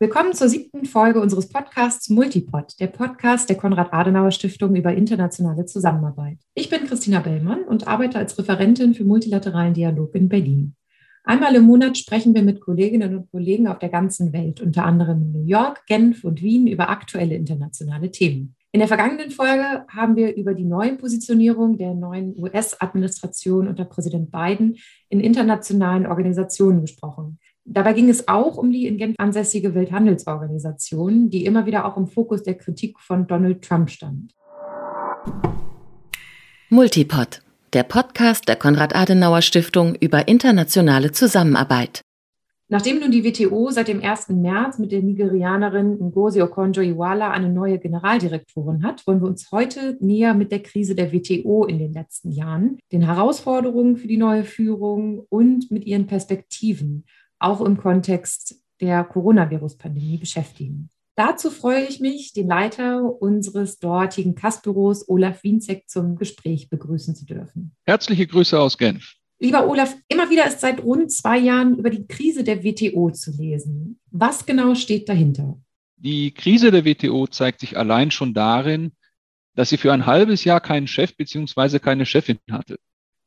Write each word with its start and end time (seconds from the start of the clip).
Willkommen 0.00 0.32
zur 0.32 0.48
siebten 0.48 0.84
Folge 0.84 1.20
unseres 1.20 1.48
Podcasts 1.48 2.08
Multipod, 2.08 2.78
der 2.78 2.86
Podcast 2.86 3.48
der 3.48 3.56
Konrad-Adenauer-Stiftung 3.56 4.76
über 4.76 4.94
internationale 4.94 5.66
Zusammenarbeit. 5.66 6.38
Ich 6.54 6.70
bin 6.70 6.84
Christina 6.86 7.18
Bellmann 7.18 7.64
und 7.64 7.88
arbeite 7.88 8.16
als 8.16 8.38
Referentin 8.38 8.94
für 8.94 9.02
multilateralen 9.02 9.74
Dialog 9.74 10.14
in 10.14 10.28
Berlin. 10.28 10.76
Einmal 11.24 11.56
im 11.56 11.64
Monat 11.64 11.98
sprechen 11.98 12.32
wir 12.32 12.42
mit 12.44 12.60
Kolleginnen 12.60 13.16
und 13.16 13.28
Kollegen 13.32 13.66
auf 13.66 13.80
der 13.80 13.88
ganzen 13.88 14.32
Welt, 14.32 14.60
unter 14.60 14.84
anderem 14.84 15.20
in 15.20 15.32
New 15.32 15.44
York, 15.44 15.84
Genf 15.88 16.22
und 16.22 16.42
Wien, 16.42 16.68
über 16.68 16.90
aktuelle 16.90 17.34
internationale 17.34 18.12
Themen. 18.12 18.54
In 18.70 18.78
der 18.78 18.86
vergangenen 18.86 19.32
Folge 19.32 19.84
haben 19.88 20.14
wir 20.14 20.36
über 20.36 20.54
die 20.54 20.64
neue 20.64 20.94
Positionierung 20.94 21.76
der 21.76 21.94
neuen 21.94 22.38
US-Administration 22.38 23.66
unter 23.66 23.84
Präsident 23.84 24.30
Biden 24.30 24.76
in 25.08 25.18
internationalen 25.18 26.06
Organisationen 26.06 26.82
gesprochen. 26.82 27.40
Dabei 27.70 27.92
ging 27.92 28.08
es 28.08 28.28
auch 28.28 28.56
um 28.56 28.72
die 28.72 28.86
in 28.86 28.96
Genf 28.96 29.14
ansässige 29.18 29.74
Welthandelsorganisation, 29.74 31.28
die 31.28 31.44
immer 31.44 31.66
wieder 31.66 31.84
auch 31.84 31.98
im 31.98 32.06
Fokus 32.06 32.42
der 32.42 32.54
Kritik 32.54 32.98
von 32.98 33.26
Donald 33.26 33.62
Trump 33.62 33.90
stand. 33.90 34.34
Multipod, 36.70 37.42
der 37.74 37.82
Podcast 37.82 38.48
der 38.48 38.56
Konrad-Adenauer-Stiftung 38.56 39.96
über 39.96 40.28
internationale 40.28 41.12
Zusammenarbeit. 41.12 42.00
Nachdem 42.70 43.00
nun 43.00 43.10
die 43.10 43.24
WTO 43.24 43.70
seit 43.70 43.88
dem 43.88 44.02
1. 44.02 44.28
März 44.28 44.78
mit 44.78 44.92
der 44.92 45.02
Nigerianerin 45.02 45.98
Ngozi 45.98 46.42
Okonjo-Iweala 46.42 47.30
eine 47.30 47.50
neue 47.50 47.78
Generaldirektorin 47.78 48.82
hat, 48.82 49.06
wollen 49.06 49.22
wir 49.22 49.28
uns 49.28 49.50
heute 49.52 49.96
näher 50.00 50.34
mit 50.34 50.52
der 50.52 50.62
Krise 50.62 50.94
der 50.94 51.12
WTO 51.12 51.64
in 51.64 51.78
den 51.78 51.94
letzten 51.94 52.30
Jahren, 52.30 52.78
den 52.92 53.02
Herausforderungen 53.02 53.96
für 53.96 54.08
die 54.08 54.18
neue 54.18 54.44
Führung 54.44 55.24
und 55.30 55.70
mit 55.70 55.86
ihren 55.86 56.06
Perspektiven 56.06 57.04
auch 57.38 57.60
im 57.60 57.76
Kontext 57.76 58.62
der 58.80 59.04
Coronavirus-Pandemie 59.04 60.18
beschäftigen. 60.18 60.90
Dazu 61.16 61.50
freue 61.50 61.84
ich 61.84 61.98
mich, 61.98 62.32
den 62.32 62.46
Leiter 62.46 63.02
unseres 63.20 63.80
dortigen 63.80 64.36
Kastbüros, 64.36 65.08
Olaf 65.08 65.42
Wienzek, 65.42 65.88
zum 65.88 66.14
Gespräch 66.14 66.70
begrüßen 66.70 67.16
zu 67.16 67.26
dürfen. 67.26 67.74
Herzliche 67.86 68.26
Grüße 68.26 68.58
aus 68.58 68.78
Genf. 68.78 69.14
Lieber 69.40 69.68
Olaf, 69.68 69.96
immer 70.08 70.30
wieder 70.30 70.46
ist 70.46 70.60
seit 70.60 70.82
rund 70.82 71.12
zwei 71.12 71.38
Jahren 71.38 71.76
über 71.76 71.90
die 71.90 72.06
Krise 72.06 72.44
der 72.44 72.62
WTO 72.62 73.10
zu 73.10 73.32
lesen. 73.32 73.98
Was 74.10 74.46
genau 74.46 74.74
steht 74.74 75.08
dahinter? 75.08 75.60
Die 75.96 76.32
Krise 76.32 76.70
der 76.70 76.84
WTO 76.84 77.26
zeigt 77.26 77.60
sich 77.60 77.76
allein 77.76 78.12
schon 78.12 78.32
darin, 78.32 78.92
dass 79.54 79.70
sie 79.70 79.76
für 79.76 79.92
ein 79.92 80.06
halbes 80.06 80.44
Jahr 80.44 80.60
keinen 80.60 80.86
Chef 80.86 81.16
bzw. 81.16 81.80
keine 81.80 82.06
Chefin 82.06 82.38
hatte. 82.50 82.78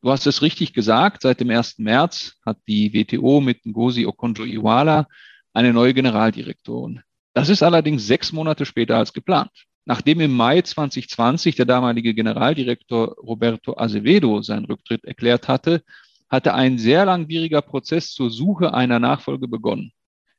Du 0.03 0.09
hast 0.09 0.25
es 0.25 0.41
richtig 0.41 0.73
gesagt, 0.73 1.21
seit 1.21 1.39
dem 1.39 1.51
1. 1.51 1.77
März 1.77 2.33
hat 2.43 2.57
die 2.67 2.91
WTO 2.91 3.39
mit 3.39 3.63
Ngozi 3.67 4.07
Okonjo-Iweala 4.07 5.07
eine 5.53 5.73
neue 5.73 5.93
Generaldirektorin. 5.93 7.01
Das 7.33 7.49
ist 7.49 7.61
allerdings 7.61 8.07
sechs 8.07 8.31
Monate 8.31 8.65
später 8.65 8.97
als 8.97 9.13
geplant. 9.13 9.51
Nachdem 9.85 10.19
im 10.19 10.35
Mai 10.35 10.61
2020 10.63 11.55
der 11.55 11.65
damalige 11.65 12.15
Generaldirektor 12.15 13.15
Roberto 13.17 13.77
Azevedo 13.77 14.41
seinen 14.41 14.65
Rücktritt 14.65 15.05
erklärt 15.05 15.47
hatte, 15.47 15.83
hatte 16.29 16.55
ein 16.55 16.79
sehr 16.79 17.05
langwieriger 17.05 17.61
Prozess 17.61 18.11
zur 18.11 18.31
Suche 18.31 18.73
einer 18.73 18.99
Nachfolge 18.99 19.47
begonnen. 19.47 19.91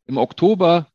Im 0.06 0.16
Oktober 0.16 0.88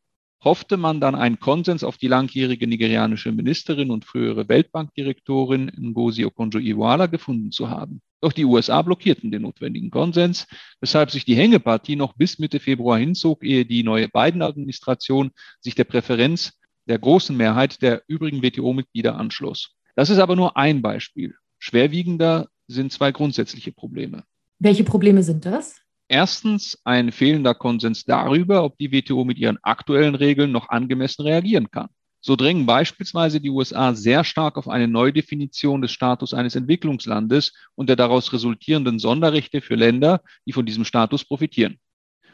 hoffte 0.44 0.76
man 0.76 1.00
dann 1.00 1.16
einen 1.16 1.40
Konsens 1.40 1.86
auf 1.86 1.98
die 1.98 2.08
langjährige 2.08 2.68
nigerianische 2.68 3.32
Ministerin 3.32 3.92
und 3.92 4.04
frühere 4.04 4.50
Weltbankdirektorin 4.50 5.72
Ngozi 5.78 6.26
Okonjo-Iweala 6.26 7.06
gefunden 7.06 7.52
zu 7.52 7.70
haben. 7.70 8.02
Doch 8.22 8.34
die 8.34 8.46
USA 8.46 8.82
blockierten 8.82 9.32
den 9.32 9.44
notwendigen 9.44 9.92
Konsens, 9.92 10.48
weshalb 10.80 11.12
sich 11.12 11.23
die 11.23 11.36
Hängepartie 11.36 11.96
noch 11.96 12.14
bis 12.14 12.40
Mitte 12.40 12.60
Februar 12.60 12.98
hinzog, 12.98 13.44
ehe 13.44 13.66
die 13.66 13.84
neue 13.84 14.10
Biden-Administration 14.10 15.32
sich 15.60 15.76
der 15.76 15.84
Präferenz 15.84 16.54
der 16.88 16.98
großen 16.98 17.36
Mehrheit 17.36 17.82
der 17.82 18.04
übrigen 18.08 18.42
WTO-Mitglieder 18.42 19.16
anschloss. 19.18 19.76
Das 19.95 20.10
ist 20.10 20.20
aber 20.20 20.36
nur 20.36 20.58
ein 20.58 20.82
Beispiel. 20.82 21.36
Schwerwiegender 21.60 22.50
sind 22.68 22.92
zwei 22.92 23.12
grundsätzliche 23.12 23.72
Probleme. 23.72 24.23
Welche 24.60 24.83
Probleme 24.83 25.22
sind 25.22 25.45
das? 25.45 25.82
Erstens 26.08 26.80
ein 26.83 27.11
fehlender 27.11 27.54
Konsens 27.54 28.06
darüber, 28.06 28.64
ob 28.64 28.77
die 28.77 28.92
WTO 28.92 29.26
mit 29.26 29.38
ihren 29.38 29.58
aktuellen 29.61 30.16
Regeln 30.16 30.52
noch 30.52 30.70
angemessen 30.70 31.23
reagieren 31.23 31.70
kann. 31.70 31.89
So 32.27 32.36
drängen 32.36 32.65
beispielsweise 32.65 33.39
die 33.39 33.49
USA 33.49 33.95
sehr 33.95 34.26
stark 34.26 34.58
auf 34.58 34.67
eine 34.67 34.89
Neudefinition 34.89 35.82
des 35.82 35.93
Status 35.93 36.33
eines 36.33 36.55
Entwicklungslandes 36.55 37.54
und 37.73 37.88
der 37.88 37.95
daraus 37.95 38.33
resultierenden 38.33 38.99
Sonderrechte 38.99 39.61
für 39.61 39.76
Länder, 39.76 40.21
die 40.45 40.52
von 40.52 40.65
diesem 40.65 40.83
Status 40.83 41.23
profitieren. 41.23 41.80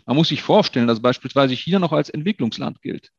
Man 0.08 0.16
muss 0.16 0.30
sich 0.30 0.42
vorstellen, 0.42 0.88
dass 0.88 1.00
beispielsweise 1.00 1.54
China 1.54 1.78
noch 1.78 1.92
als 1.92 2.10
Entwicklungsland 2.10 2.82
gilt. 2.82 3.12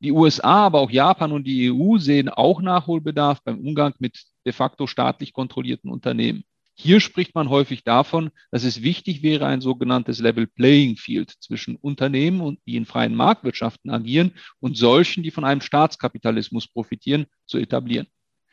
Die 0.00 0.10
USA, 0.10 0.66
aber 0.66 0.80
auch 0.80 0.90
Japan 0.90 1.30
und 1.30 1.44
die 1.44 1.70
EU 1.70 1.96
sehen 1.98 2.28
auch 2.28 2.60
Nachholbedarf 2.60 3.40
beim 3.44 3.60
Umgang 3.60 3.94
mit 4.00 4.24
de 4.44 4.52
facto 4.52 4.88
staatlich 4.88 5.32
kontrollierten 5.32 5.92
Unternehmen. 5.92 6.42
Hier 6.78 7.00
spricht 7.00 7.34
man 7.34 7.48
häufig 7.48 7.84
davon, 7.84 8.30
dass 8.50 8.62
es 8.62 8.82
wichtig 8.82 9.22
wäre, 9.22 9.46
ein 9.46 9.62
sogenanntes 9.62 10.18
Level 10.18 10.46
Playing 10.46 10.96
Field 10.96 11.32
zwischen 11.40 11.76
Unternehmen, 11.76 12.42
und 12.42 12.60
die 12.66 12.76
in 12.76 12.84
freien 12.84 13.14
Marktwirtschaften 13.14 13.90
agieren, 13.90 14.32
und 14.60 14.76
solchen, 14.76 15.22
die 15.22 15.30
von 15.30 15.44
einem 15.44 15.62
Staatskapitalismus 15.62 16.68
profitieren, 16.68 17.26
zu 17.46 17.56
etablieren. 17.56 18.08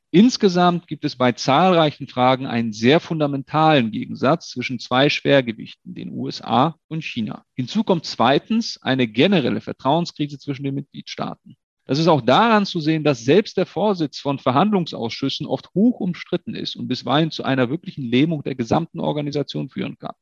Insgesamt 0.10 0.88
gibt 0.88 1.04
es 1.04 1.18
bei 1.18 1.34
zahlreichen 1.34 2.08
Fragen 2.08 2.46
einen 2.46 2.72
sehr 2.72 3.02
fundamentalen 3.02 3.92
Gegensatz 3.92 4.52
zwischen 4.52 4.80
zwei 4.80 5.10
Schwergewichten, 5.10 5.94
den 5.94 6.12
USA 6.12 6.78
und 6.88 7.04
China. 7.04 7.44
Hinzu 7.56 7.84
kommt 7.84 8.06
zweitens 8.06 8.82
eine 8.82 9.08
generelle 9.08 9.60
Vertrauenskrise 9.60 10.40
zwischen 10.40 10.64
den 10.64 10.76
Mitgliedstaaten. 10.76 11.58
Das 11.86 12.00
ist 12.00 12.08
auch 12.08 12.22
daran 12.22 12.66
zu 12.66 12.80
sehen, 12.80 13.04
dass 13.04 13.26
selbst 13.26 13.58
der 13.58 13.66
Vorsitz 13.66 14.20
von 14.20 14.40
Verhandlungsausschüssen 14.40 15.46
oft 15.46 15.74
hoch 15.74 16.00
umstritten 16.00 16.56
ist 16.56 16.76
und 16.76 16.88
bisweilen 16.88 17.32
zu 17.32 17.44
einer 17.44 17.70
wirklichen 17.70 18.06
Lähmung 18.06 18.42
der 18.44 18.56
gesamten 18.56 19.00
Organisation 19.00 19.70
führen 19.70 19.98
kann. 19.98 20.16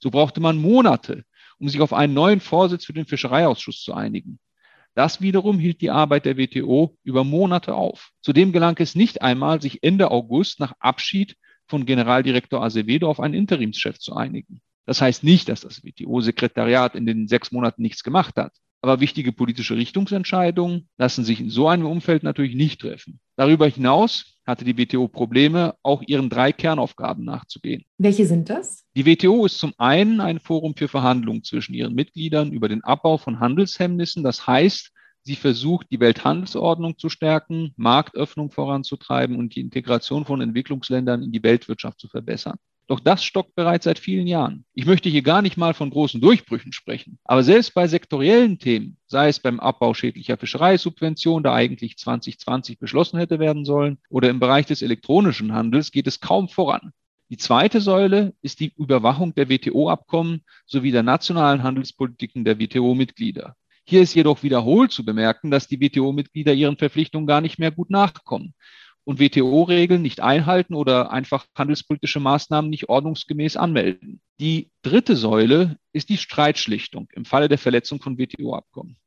So 0.00 0.10
brauchte 0.10 0.40
man 0.40 0.56
Monate, 0.56 1.24
um 1.58 1.68
sich 1.68 1.80
auf 1.80 1.92
einen 1.92 2.14
neuen 2.14 2.40
Vorsitz 2.40 2.84
für 2.84 2.92
den 2.92 3.06
Fischereiausschuss 3.06 3.82
zu 3.82 3.94
einigen. 3.94 4.40
Das 4.94 5.20
wiederum 5.20 5.60
hielt 5.60 5.80
die 5.80 5.90
Arbeit 5.90 6.24
der 6.24 6.36
WTO 6.36 6.96
über 7.04 7.22
Monate 7.22 7.74
auf. 7.74 8.10
Zudem 8.20 8.52
gelang 8.52 8.76
es 8.78 8.96
nicht 8.96 9.22
einmal, 9.22 9.62
sich 9.62 9.84
Ende 9.84 10.10
August 10.10 10.58
nach 10.58 10.72
Abschied 10.80 11.36
von 11.68 11.86
Generaldirektor 11.86 12.62
Azevedo 12.62 13.08
auf 13.08 13.20
einen 13.20 13.34
Interimschef 13.34 13.98
zu 14.00 14.16
einigen. 14.16 14.60
Das 14.86 15.00
heißt 15.00 15.22
nicht, 15.22 15.48
dass 15.48 15.60
das 15.60 15.84
WTO-Sekretariat 15.84 16.96
in 16.96 17.06
den 17.06 17.28
sechs 17.28 17.52
Monaten 17.52 17.82
nichts 17.82 18.02
gemacht 18.02 18.36
hat. 18.36 18.52
Aber 18.80 19.00
wichtige 19.00 19.32
politische 19.32 19.76
Richtungsentscheidungen 19.76 20.88
lassen 20.98 21.24
sich 21.24 21.40
in 21.40 21.50
so 21.50 21.68
einem 21.68 21.86
Umfeld 21.86 22.22
natürlich 22.22 22.54
nicht 22.54 22.80
treffen. 22.80 23.18
Darüber 23.36 23.66
hinaus 23.66 24.38
hatte 24.46 24.64
die 24.64 24.78
WTO 24.78 25.08
Probleme, 25.08 25.74
auch 25.82 26.02
ihren 26.06 26.30
drei 26.30 26.52
Kernaufgaben 26.52 27.24
nachzugehen. 27.24 27.84
Welche 27.98 28.24
sind 28.24 28.48
das? 28.48 28.84
Die 28.96 29.04
WTO 29.04 29.46
ist 29.46 29.58
zum 29.58 29.74
einen 29.78 30.20
ein 30.20 30.38
Forum 30.38 30.74
für 30.76 30.88
Verhandlungen 30.88 31.44
zwischen 31.44 31.74
ihren 31.74 31.94
Mitgliedern 31.94 32.52
über 32.52 32.68
den 32.68 32.84
Abbau 32.84 33.18
von 33.18 33.40
Handelshemmnissen. 33.40 34.22
Das 34.22 34.46
heißt, 34.46 34.92
sie 35.22 35.36
versucht, 35.36 35.88
die 35.90 36.00
Welthandelsordnung 36.00 36.96
zu 36.98 37.08
stärken, 37.08 37.74
Marktöffnung 37.76 38.50
voranzutreiben 38.50 39.36
und 39.36 39.56
die 39.56 39.60
Integration 39.60 40.24
von 40.24 40.40
Entwicklungsländern 40.40 41.22
in 41.22 41.32
die 41.32 41.42
Weltwirtschaft 41.42 42.00
zu 42.00 42.08
verbessern. 42.08 42.56
Doch 42.88 43.00
das 43.00 43.22
stockt 43.22 43.54
bereits 43.54 43.84
seit 43.84 43.98
vielen 43.98 44.26
Jahren. 44.26 44.64
Ich 44.72 44.86
möchte 44.86 45.10
hier 45.10 45.20
gar 45.20 45.42
nicht 45.42 45.58
mal 45.58 45.74
von 45.74 45.90
großen 45.90 46.22
Durchbrüchen 46.22 46.72
sprechen. 46.72 47.18
Aber 47.22 47.42
selbst 47.42 47.74
bei 47.74 47.86
sektoriellen 47.86 48.58
Themen, 48.58 48.96
sei 49.06 49.28
es 49.28 49.40
beim 49.40 49.60
Abbau 49.60 49.92
schädlicher 49.92 50.38
Fischereisubventionen, 50.38 51.44
da 51.44 51.52
eigentlich 51.52 51.98
2020 51.98 52.78
beschlossen 52.78 53.18
hätte 53.18 53.38
werden 53.38 53.66
sollen, 53.66 53.98
oder 54.08 54.30
im 54.30 54.40
Bereich 54.40 54.64
des 54.64 54.80
elektronischen 54.80 55.52
Handels, 55.52 55.92
geht 55.92 56.06
es 56.06 56.20
kaum 56.20 56.48
voran. 56.48 56.92
Die 57.28 57.36
zweite 57.36 57.82
Säule 57.82 58.32
ist 58.40 58.58
die 58.58 58.72
Überwachung 58.74 59.34
der 59.34 59.50
WTO-Abkommen 59.50 60.40
sowie 60.64 60.90
der 60.90 61.02
nationalen 61.02 61.62
Handelspolitiken 61.62 62.46
der 62.46 62.58
WTO-Mitglieder. 62.58 63.54
Hier 63.84 64.00
ist 64.00 64.14
jedoch 64.14 64.42
wiederholt 64.42 64.92
zu 64.92 65.04
bemerken, 65.04 65.50
dass 65.50 65.68
die 65.68 65.78
WTO-Mitglieder 65.78 66.54
ihren 66.54 66.78
Verpflichtungen 66.78 67.26
gar 67.26 67.42
nicht 67.42 67.58
mehr 67.58 67.70
gut 67.70 67.90
nachkommen 67.90 68.54
und 69.08 69.20
WTO-Regeln 69.20 70.02
nicht 70.02 70.20
einhalten 70.20 70.74
oder 70.74 71.10
einfach 71.10 71.46
handelspolitische 71.54 72.20
Maßnahmen 72.20 72.68
nicht 72.68 72.90
ordnungsgemäß 72.90 73.56
anmelden. 73.56 74.20
Die 74.38 74.70
dritte 74.82 75.16
Säule 75.16 75.78
ist 75.94 76.10
die 76.10 76.18
Streitschlichtung 76.18 77.08
im 77.14 77.24
Falle 77.24 77.48
der 77.48 77.56
Verletzung 77.56 78.02
von 78.02 78.18
WTO-Abkommen. 78.18 78.98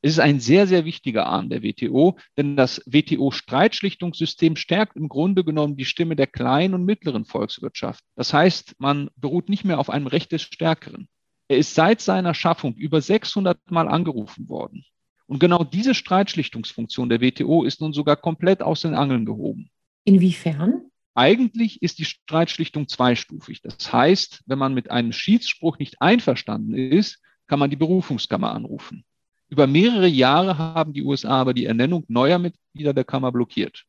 Es 0.00 0.12
ist 0.12 0.20
ein 0.20 0.38
sehr, 0.38 0.68
sehr 0.68 0.84
wichtiger 0.84 1.26
Arm 1.26 1.48
der 1.48 1.64
WTO, 1.64 2.18
denn 2.36 2.54
das 2.54 2.84
WTO-Streitschlichtungssystem 2.86 4.54
stärkt 4.54 4.94
im 4.94 5.08
Grunde 5.08 5.42
genommen 5.42 5.76
die 5.76 5.86
Stimme 5.86 6.14
der 6.14 6.28
kleinen 6.28 6.74
und 6.74 6.84
mittleren 6.84 7.24
Volkswirtschaft. 7.24 8.04
Das 8.14 8.32
heißt, 8.32 8.76
man 8.78 9.10
beruht 9.16 9.48
nicht 9.48 9.64
mehr 9.64 9.80
auf 9.80 9.90
einem 9.90 10.06
Recht 10.06 10.30
des 10.30 10.42
Stärkeren. 10.42 11.08
Er 11.48 11.58
ist 11.58 11.74
seit 11.74 12.00
seiner 12.00 12.34
Schaffung 12.34 12.76
über 12.76 13.00
600 13.00 13.72
Mal 13.72 13.88
angerufen 13.88 14.48
worden. 14.48 14.84
Und 15.28 15.40
genau 15.40 15.62
diese 15.62 15.94
Streitschlichtungsfunktion 15.94 17.10
der 17.10 17.20
WTO 17.20 17.62
ist 17.62 17.82
nun 17.82 17.92
sogar 17.92 18.16
komplett 18.16 18.62
aus 18.62 18.80
den 18.80 18.94
Angeln 18.94 19.26
gehoben. 19.26 19.70
Inwiefern? 20.04 20.90
Eigentlich 21.14 21.82
ist 21.82 21.98
die 21.98 22.06
Streitschlichtung 22.06 22.88
zweistufig. 22.88 23.60
Das 23.60 23.92
heißt, 23.92 24.42
wenn 24.46 24.58
man 24.58 24.72
mit 24.72 24.90
einem 24.90 25.12
Schiedsspruch 25.12 25.78
nicht 25.78 26.00
einverstanden 26.00 26.74
ist, 26.74 27.20
kann 27.46 27.58
man 27.58 27.68
die 27.68 27.76
Berufungskammer 27.76 28.52
anrufen. 28.52 29.04
Über 29.50 29.66
mehrere 29.66 30.06
Jahre 30.06 30.56
haben 30.56 30.94
die 30.94 31.02
USA 31.02 31.40
aber 31.40 31.52
die 31.52 31.66
Ernennung 31.66 32.04
neuer 32.08 32.38
Mitglieder 32.38 32.94
der 32.94 33.04
Kammer 33.04 33.30
blockiert. 33.30 33.84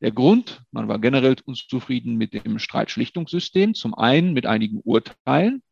Der 0.00 0.12
Grund, 0.12 0.62
man 0.70 0.86
war 0.86 1.00
generell 1.00 1.36
unzufrieden 1.44 2.16
mit 2.16 2.34
dem 2.34 2.60
Streitschlichtungssystem, 2.60 3.74
zum 3.74 3.94
einen 3.94 4.32
mit 4.32 4.46
einigen 4.46 4.80
Urteilen. 4.84 5.62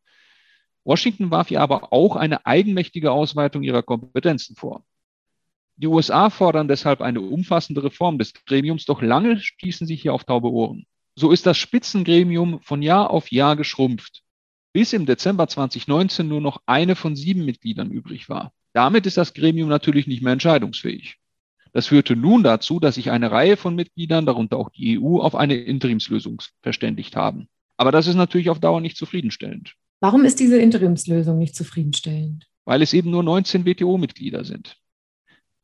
Washington 0.83 1.31
warf 1.31 1.51
ihr 1.53 1.61
aber 1.61 1.93
auch 1.93 2.17
eine 2.17 2.45
eigenmächtige 2.45 3.13
Ausweitung 3.13 3.63
ihrer 3.63 3.85
Kompetenzen 3.85 4.57
vor. 4.57 4.85
Die 5.79 5.87
USA 5.87 6.31
fordern 6.31 6.69
deshalb 6.69 7.03
eine 7.03 7.21
umfassende 7.21 7.85
Reform 7.85 8.17
des 8.17 8.33
Gremiums, 8.33 8.87
doch 8.87 9.03
lange 9.03 9.39
stießen 9.39 9.87
sie 9.87 9.97
hier 9.97 10.15
auf 10.15 10.25
taube 10.25 10.51
Ohren. 10.51 10.87
So 11.15 11.31
ist 11.31 11.45
das 11.45 11.59
Spitzengremium 11.59 12.61
von 12.63 12.81
Jahr 12.81 13.11
auf 13.11 13.31
Jahr 13.31 13.57
geschrumpft, 13.57 14.23
bis 14.73 14.95
im 14.95 15.05
Dezember 15.05 15.49
2019 15.49 16.27
nur 16.27 16.41
noch 16.41 16.63
eine 16.65 16.97
von 16.97 17.15
sieben 17.15 17.45
Mitgliedern 17.45 17.91
übrig 17.91 18.31
war. 18.31 18.53
Damit 18.73 19.07
ist 19.07 19.19
das 19.19 19.35
Gremium 19.35 19.69
natürlich 19.69 20.07
nicht 20.07 20.23
mehr 20.23 20.33
entscheidungsfähig. 20.33 21.17
Das 21.73 21.89
führte 21.89 22.17
nun 22.17 22.43
dazu, 22.43 22.81
dass 22.81 22.95
sich 22.95 23.11
eine 23.11 23.31
Reihe 23.31 23.59
von 23.59 23.75
Mitgliedern, 23.75 24.25
darunter 24.25 24.57
auch 24.57 24.71
die 24.71 24.99
EU, 24.99 25.19
auf 25.19 25.35
eine 25.35 25.57
Interimslösung 25.57 26.41
verständigt 26.63 27.17
haben. 27.17 27.49
Aber 27.77 27.93
das 27.93 28.07
ist 28.07 28.15
natürlich 28.15 28.49
auf 28.49 28.61
Dauer 28.61 28.81
nicht 28.81 28.97
zufriedenstellend. 28.97 29.75
Warum 30.01 30.25
ist 30.25 30.41
diese 30.41 30.59
Interimslösung 30.59 31.37
nicht 31.39 31.55
zufriedenstellend? 31.55 32.47
Weil 32.65 32.81
es 32.81 32.95
eben 32.95 33.11
nur 33.11 33.23
19 33.23 33.67
WTO-Mitglieder 33.67 34.45
sind. 34.45 34.79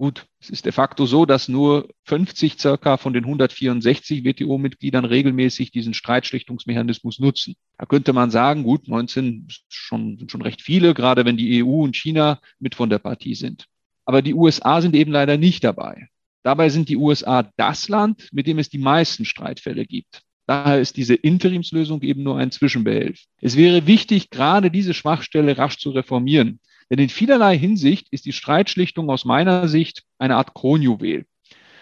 Gut, 0.02 0.26
es 0.40 0.50
ist 0.50 0.64
de 0.64 0.72
facto 0.72 1.06
so, 1.06 1.26
dass 1.26 1.46
nur 1.46 1.88
50 2.06 2.58
circa 2.58 2.96
von 2.96 3.12
den 3.12 3.22
164 3.22 4.25
WTO-Mitgliedern 4.25 5.04
regelmäßig 5.04 5.70
diesen 5.70 5.94
Streitschlichtungsmechanismus 5.94 7.20
nutzen. 7.20 7.54
Da 7.78 7.87
könnte 7.87 8.12
man 8.12 8.32
sagen, 8.32 8.64
gut, 8.64 8.88
19 8.88 9.46
schon, 9.69 10.19
sind 10.19 10.32
schon 10.32 10.43
recht 10.43 10.60
viele, 10.60 10.93
gerade 10.94 11.25
wenn 11.25 11.37
die 11.37 11.62
EU 11.62 11.84
und 11.84 11.94
China 11.94 12.40
mit 12.58 12.75
von 12.75 12.90
der 12.90 12.99
Partie 12.99 13.37
sind. 13.37 13.66
Aber 14.04 14.22
die 14.22 14.34
USA 14.34 14.81
sind 14.81 14.96
eben 14.96 15.12
leider 15.12 15.37
nicht 15.37 15.62
dabei. 15.62 16.08
Dabei 16.43 16.69
sind 16.69 16.88
die 16.88 16.96
USA 16.96 17.49
das 17.56 17.88
Land, 17.88 18.28
mit 18.32 18.49
dem 18.49 18.58
es 18.58 18.69
die 18.69 18.78
meisten 18.78 19.25
Streitfälle 19.25 19.87
gibt. 19.87 20.22
Daher 20.49 20.81
ist 20.81 20.96
diese 20.96 21.14
Interimslösung 21.14 22.02
eben 22.02 22.25
nur 22.25 22.38
ein 22.38 22.50
Zwischenbehelf. 22.50 23.22
Es 23.40 23.56
wäre 23.56 23.87
wichtig, 23.87 24.31
gerade 24.31 24.72
diese 24.72 24.94
Schwachstelle 24.94 25.56
rasch 25.58 25.78
zu 25.78 25.90
reformieren. 25.90 26.58
Denn 26.92 26.98
in 26.98 27.08
vielerlei 27.08 27.56
Hinsicht 27.56 28.08
ist 28.10 28.26
die 28.26 28.34
Streitschlichtung 28.34 29.08
aus 29.08 29.24
meiner 29.24 29.66
Sicht 29.66 30.02
eine 30.18 30.36
Art 30.36 30.52
Kronjuwel. 30.52 31.24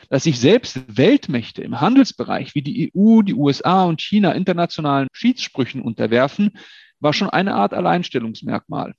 Dass 0.09 0.23
sich 0.23 0.39
selbst 0.39 0.85
Weltmächte 0.87 1.63
im 1.63 1.81
Handelsbereich 1.81 2.55
wie 2.55 2.63
die 2.63 2.93
EU, 2.95 3.23
die 3.23 3.35
USA 3.35 3.83
und 3.87 4.01
China 4.01 4.31
internationalen 4.31 5.09
Schiedssprüchen 5.13 5.83
unterwerfen, 5.83 6.53
war 7.01 7.13
schon 7.13 7.29
eine 7.29 7.57
Art 7.57 7.75
Alleinstellungsmerkmal. 7.75 8.95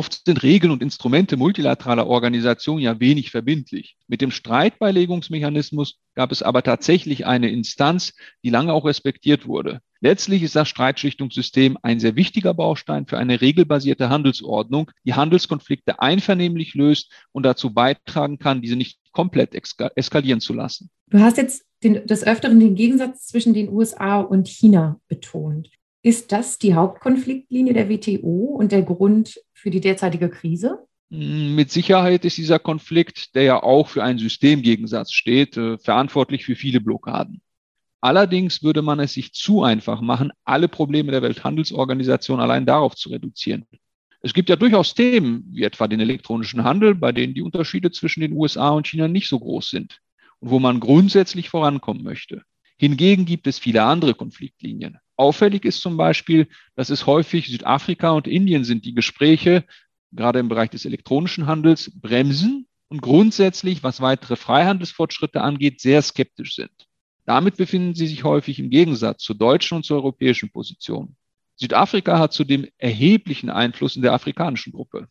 Oft 0.00 0.22
sind 0.24 0.42
Regeln 0.42 0.72
und 0.72 0.80
Instrumente 0.80 1.36
multilateraler 1.36 2.06
Organisationen 2.06 2.82
ja 2.82 3.00
wenig 3.00 3.30
verbindlich. 3.30 3.98
Mit 4.08 4.22
dem 4.22 4.30
Streitbeilegungsmechanismus 4.30 5.98
gab 6.14 6.32
es 6.32 6.42
aber 6.42 6.62
tatsächlich 6.62 7.26
eine 7.26 7.50
Instanz, 7.50 8.14
die 8.42 8.48
lange 8.48 8.72
auch 8.72 8.86
respektiert 8.86 9.46
wurde. 9.46 9.82
Letztlich 10.00 10.42
ist 10.42 10.56
das 10.56 10.70
Streitschlichtungssystem 10.70 11.76
ein 11.82 12.00
sehr 12.00 12.16
wichtiger 12.16 12.54
Baustein 12.54 13.06
für 13.06 13.18
eine 13.18 13.42
regelbasierte 13.42 14.08
Handelsordnung, 14.08 14.90
die 15.04 15.12
Handelskonflikte 15.12 16.00
einvernehmlich 16.00 16.72
löst 16.72 17.12
und 17.32 17.42
dazu 17.42 17.74
beitragen 17.74 18.38
kann, 18.38 18.62
diese 18.62 18.76
nicht 18.76 19.00
komplett 19.12 19.54
eskalieren 19.96 20.40
zu 20.40 20.54
lassen. 20.54 20.88
Du 21.08 21.18
hast 21.18 21.36
jetzt 21.36 21.66
den, 21.82 22.06
des 22.06 22.26
Öfteren 22.26 22.58
den 22.58 22.74
Gegensatz 22.74 23.26
zwischen 23.26 23.52
den 23.52 23.68
USA 23.68 24.20
und 24.20 24.48
China 24.48 24.98
betont. 25.08 25.68
Ist 26.02 26.32
das 26.32 26.58
die 26.58 26.74
Hauptkonfliktlinie 26.74 27.74
der 27.74 27.90
WTO 27.90 28.56
und 28.58 28.72
der 28.72 28.82
Grund 28.82 29.38
für 29.52 29.70
die 29.70 29.80
derzeitige 29.80 30.30
Krise? 30.30 30.78
Mm, 31.10 31.54
mit 31.54 31.70
Sicherheit 31.70 32.24
ist 32.24 32.38
dieser 32.38 32.58
Konflikt, 32.58 33.34
der 33.34 33.42
ja 33.42 33.62
auch 33.62 33.88
für 33.88 34.02
einen 34.02 34.18
Systemgegensatz 34.18 35.12
steht, 35.12 35.56
äh, 35.56 35.76
verantwortlich 35.76 36.44
für 36.46 36.56
viele 36.56 36.80
Blockaden. 36.80 37.42
Allerdings 38.00 38.62
würde 38.62 38.80
man 38.80 38.98
es 38.98 39.12
sich 39.12 39.34
zu 39.34 39.62
einfach 39.62 40.00
machen, 40.00 40.32
alle 40.44 40.68
Probleme 40.68 41.12
der 41.12 41.20
Welthandelsorganisation 41.20 42.40
allein 42.40 42.64
darauf 42.64 42.96
zu 42.96 43.10
reduzieren. 43.10 43.66
Es 44.22 44.32
gibt 44.32 44.48
ja 44.48 44.56
durchaus 44.56 44.94
Themen, 44.94 45.44
wie 45.50 45.64
etwa 45.64 45.86
den 45.86 46.00
elektronischen 46.00 46.64
Handel, 46.64 46.94
bei 46.94 47.12
denen 47.12 47.34
die 47.34 47.42
Unterschiede 47.42 47.90
zwischen 47.90 48.20
den 48.20 48.32
USA 48.32 48.70
und 48.70 48.86
China 48.86 49.06
nicht 49.06 49.28
so 49.28 49.38
groß 49.38 49.68
sind 49.68 49.98
und 50.38 50.50
wo 50.50 50.58
man 50.58 50.80
grundsätzlich 50.80 51.50
vorankommen 51.50 52.02
möchte. 52.02 52.42
Hingegen 52.78 53.26
gibt 53.26 53.46
es 53.46 53.58
viele 53.58 53.82
andere 53.82 54.14
Konfliktlinien. 54.14 54.98
Auffällig 55.20 55.66
ist 55.66 55.82
zum 55.82 55.98
Beispiel, 55.98 56.48
dass 56.76 56.88
es 56.88 57.04
häufig 57.04 57.48
Südafrika 57.48 58.12
und 58.12 58.26
Indien 58.26 58.64
sind, 58.64 58.86
die 58.86 58.94
Gespräche, 58.94 59.64
gerade 60.12 60.38
im 60.38 60.48
Bereich 60.48 60.70
des 60.70 60.86
elektronischen 60.86 61.46
Handels, 61.46 61.92
bremsen 61.94 62.66
und 62.88 63.02
grundsätzlich, 63.02 63.82
was 63.82 64.00
weitere 64.00 64.36
Freihandelsfortschritte 64.36 65.42
angeht, 65.42 65.82
sehr 65.82 66.00
skeptisch 66.00 66.54
sind. 66.54 66.70
Damit 67.26 67.58
befinden 67.58 67.94
sie 67.94 68.06
sich 68.06 68.24
häufig 68.24 68.58
im 68.58 68.70
Gegensatz 68.70 69.22
zur 69.22 69.36
deutschen 69.36 69.76
und 69.76 69.84
zur 69.84 69.98
europäischen 69.98 70.50
Position. 70.50 71.16
Südafrika 71.56 72.18
hat 72.18 72.32
zudem 72.32 72.66
erheblichen 72.78 73.50
Einfluss 73.50 73.96
in 73.96 74.02
der 74.02 74.14
afrikanischen 74.14 74.72
Gruppe. 74.72 75.06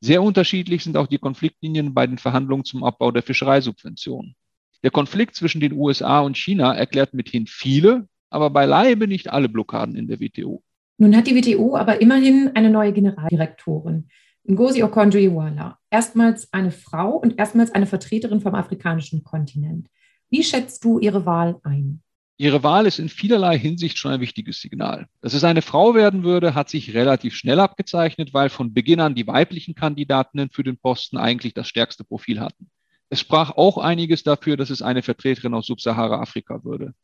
Sehr 0.00 0.22
unterschiedlich 0.22 0.84
sind 0.84 0.98
auch 0.98 1.06
die 1.06 1.16
Konfliktlinien 1.16 1.94
bei 1.94 2.06
den 2.06 2.18
Verhandlungen 2.18 2.66
zum 2.66 2.84
Abbau 2.84 3.10
der 3.10 3.22
Fischereisubventionen. 3.22 4.36
Der 4.82 4.90
Konflikt 4.90 5.36
zwischen 5.36 5.62
den 5.62 5.72
USA 5.72 6.20
und 6.20 6.36
China 6.36 6.74
erklärt 6.74 7.14
mithin 7.14 7.46
viele, 7.46 8.08
aber 8.32 8.50
beileibe 8.50 9.06
nicht 9.06 9.30
alle 9.30 9.48
Blockaden 9.48 9.96
in 9.96 10.08
der 10.08 10.20
WTO. 10.20 10.62
Nun 10.98 11.16
hat 11.16 11.26
die 11.26 11.34
WTO 11.34 11.76
aber 11.76 12.00
immerhin 12.00 12.50
eine 12.54 12.70
neue 12.70 12.92
Generaldirektorin, 12.92 14.08
Ngozi 14.48 14.82
Okonjo-Iweala. 14.82 15.78
Erstmals 15.90 16.52
eine 16.52 16.70
Frau 16.70 17.16
und 17.16 17.38
erstmals 17.38 17.72
eine 17.72 17.86
Vertreterin 17.86 18.40
vom 18.40 18.54
afrikanischen 18.54 19.22
Kontinent. 19.22 19.88
Wie 20.30 20.42
schätzt 20.42 20.84
du 20.84 20.98
ihre 20.98 21.26
Wahl 21.26 21.60
ein? 21.62 22.02
Ihre 22.38 22.62
Wahl 22.62 22.86
ist 22.86 22.98
in 22.98 23.08
vielerlei 23.08 23.58
Hinsicht 23.58 23.98
schon 23.98 24.12
ein 24.12 24.20
wichtiges 24.20 24.60
Signal. 24.60 25.06
Dass 25.20 25.34
es 25.34 25.44
eine 25.44 25.62
Frau 25.62 25.94
werden 25.94 26.24
würde, 26.24 26.54
hat 26.54 26.70
sich 26.70 26.94
relativ 26.94 27.36
schnell 27.36 27.60
abgezeichnet, 27.60 28.34
weil 28.34 28.48
von 28.48 28.72
Beginn 28.72 29.00
an 29.00 29.14
die 29.14 29.26
weiblichen 29.26 29.74
Kandidatinnen 29.74 30.50
für 30.50 30.64
den 30.64 30.78
Posten 30.78 31.18
eigentlich 31.18 31.54
das 31.54 31.68
stärkste 31.68 32.02
Profil 32.02 32.40
hatten. 32.40 32.70
Es 33.10 33.20
sprach 33.20 33.50
auch 33.50 33.78
einiges 33.78 34.22
dafür, 34.22 34.56
dass 34.56 34.70
es 34.70 34.82
eine 34.82 35.02
Vertreterin 35.02 35.54
aus 35.54 35.66
Subsahara-Afrika 35.66 36.64
würde. 36.64 36.94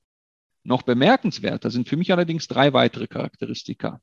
Noch 0.64 0.82
bemerkenswerter 0.82 1.70
sind 1.70 1.88
für 1.88 1.96
mich 1.96 2.12
allerdings 2.12 2.48
drei 2.48 2.72
weitere 2.72 3.06
Charakteristika. 3.06 4.00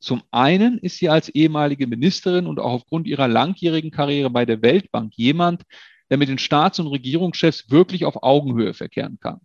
Zum 0.00 0.22
einen 0.30 0.78
ist 0.78 0.98
sie 0.98 1.08
als 1.08 1.28
ehemalige 1.28 1.86
Ministerin 1.86 2.46
und 2.46 2.60
auch 2.60 2.72
aufgrund 2.72 3.06
ihrer 3.06 3.26
langjährigen 3.26 3.90
Karriere 3.90 4.30
bei 4.30 4.44
der 4.44 4.62
Weltbank 4.62 5.14
jemand, 5.16 5.64
der 6.10 6.18
mit 6.18 6.28
den 6.28 6.38
Staats- 6.38 6.78
und 6.78 6.86
Regierungschefs 6.86 7.70
wirklich 7.70 8.04
auf 8.04 8.22
Augenhöhe 8.22 8.74
verkehren 8.74 9.18
kann. 9.20 9.40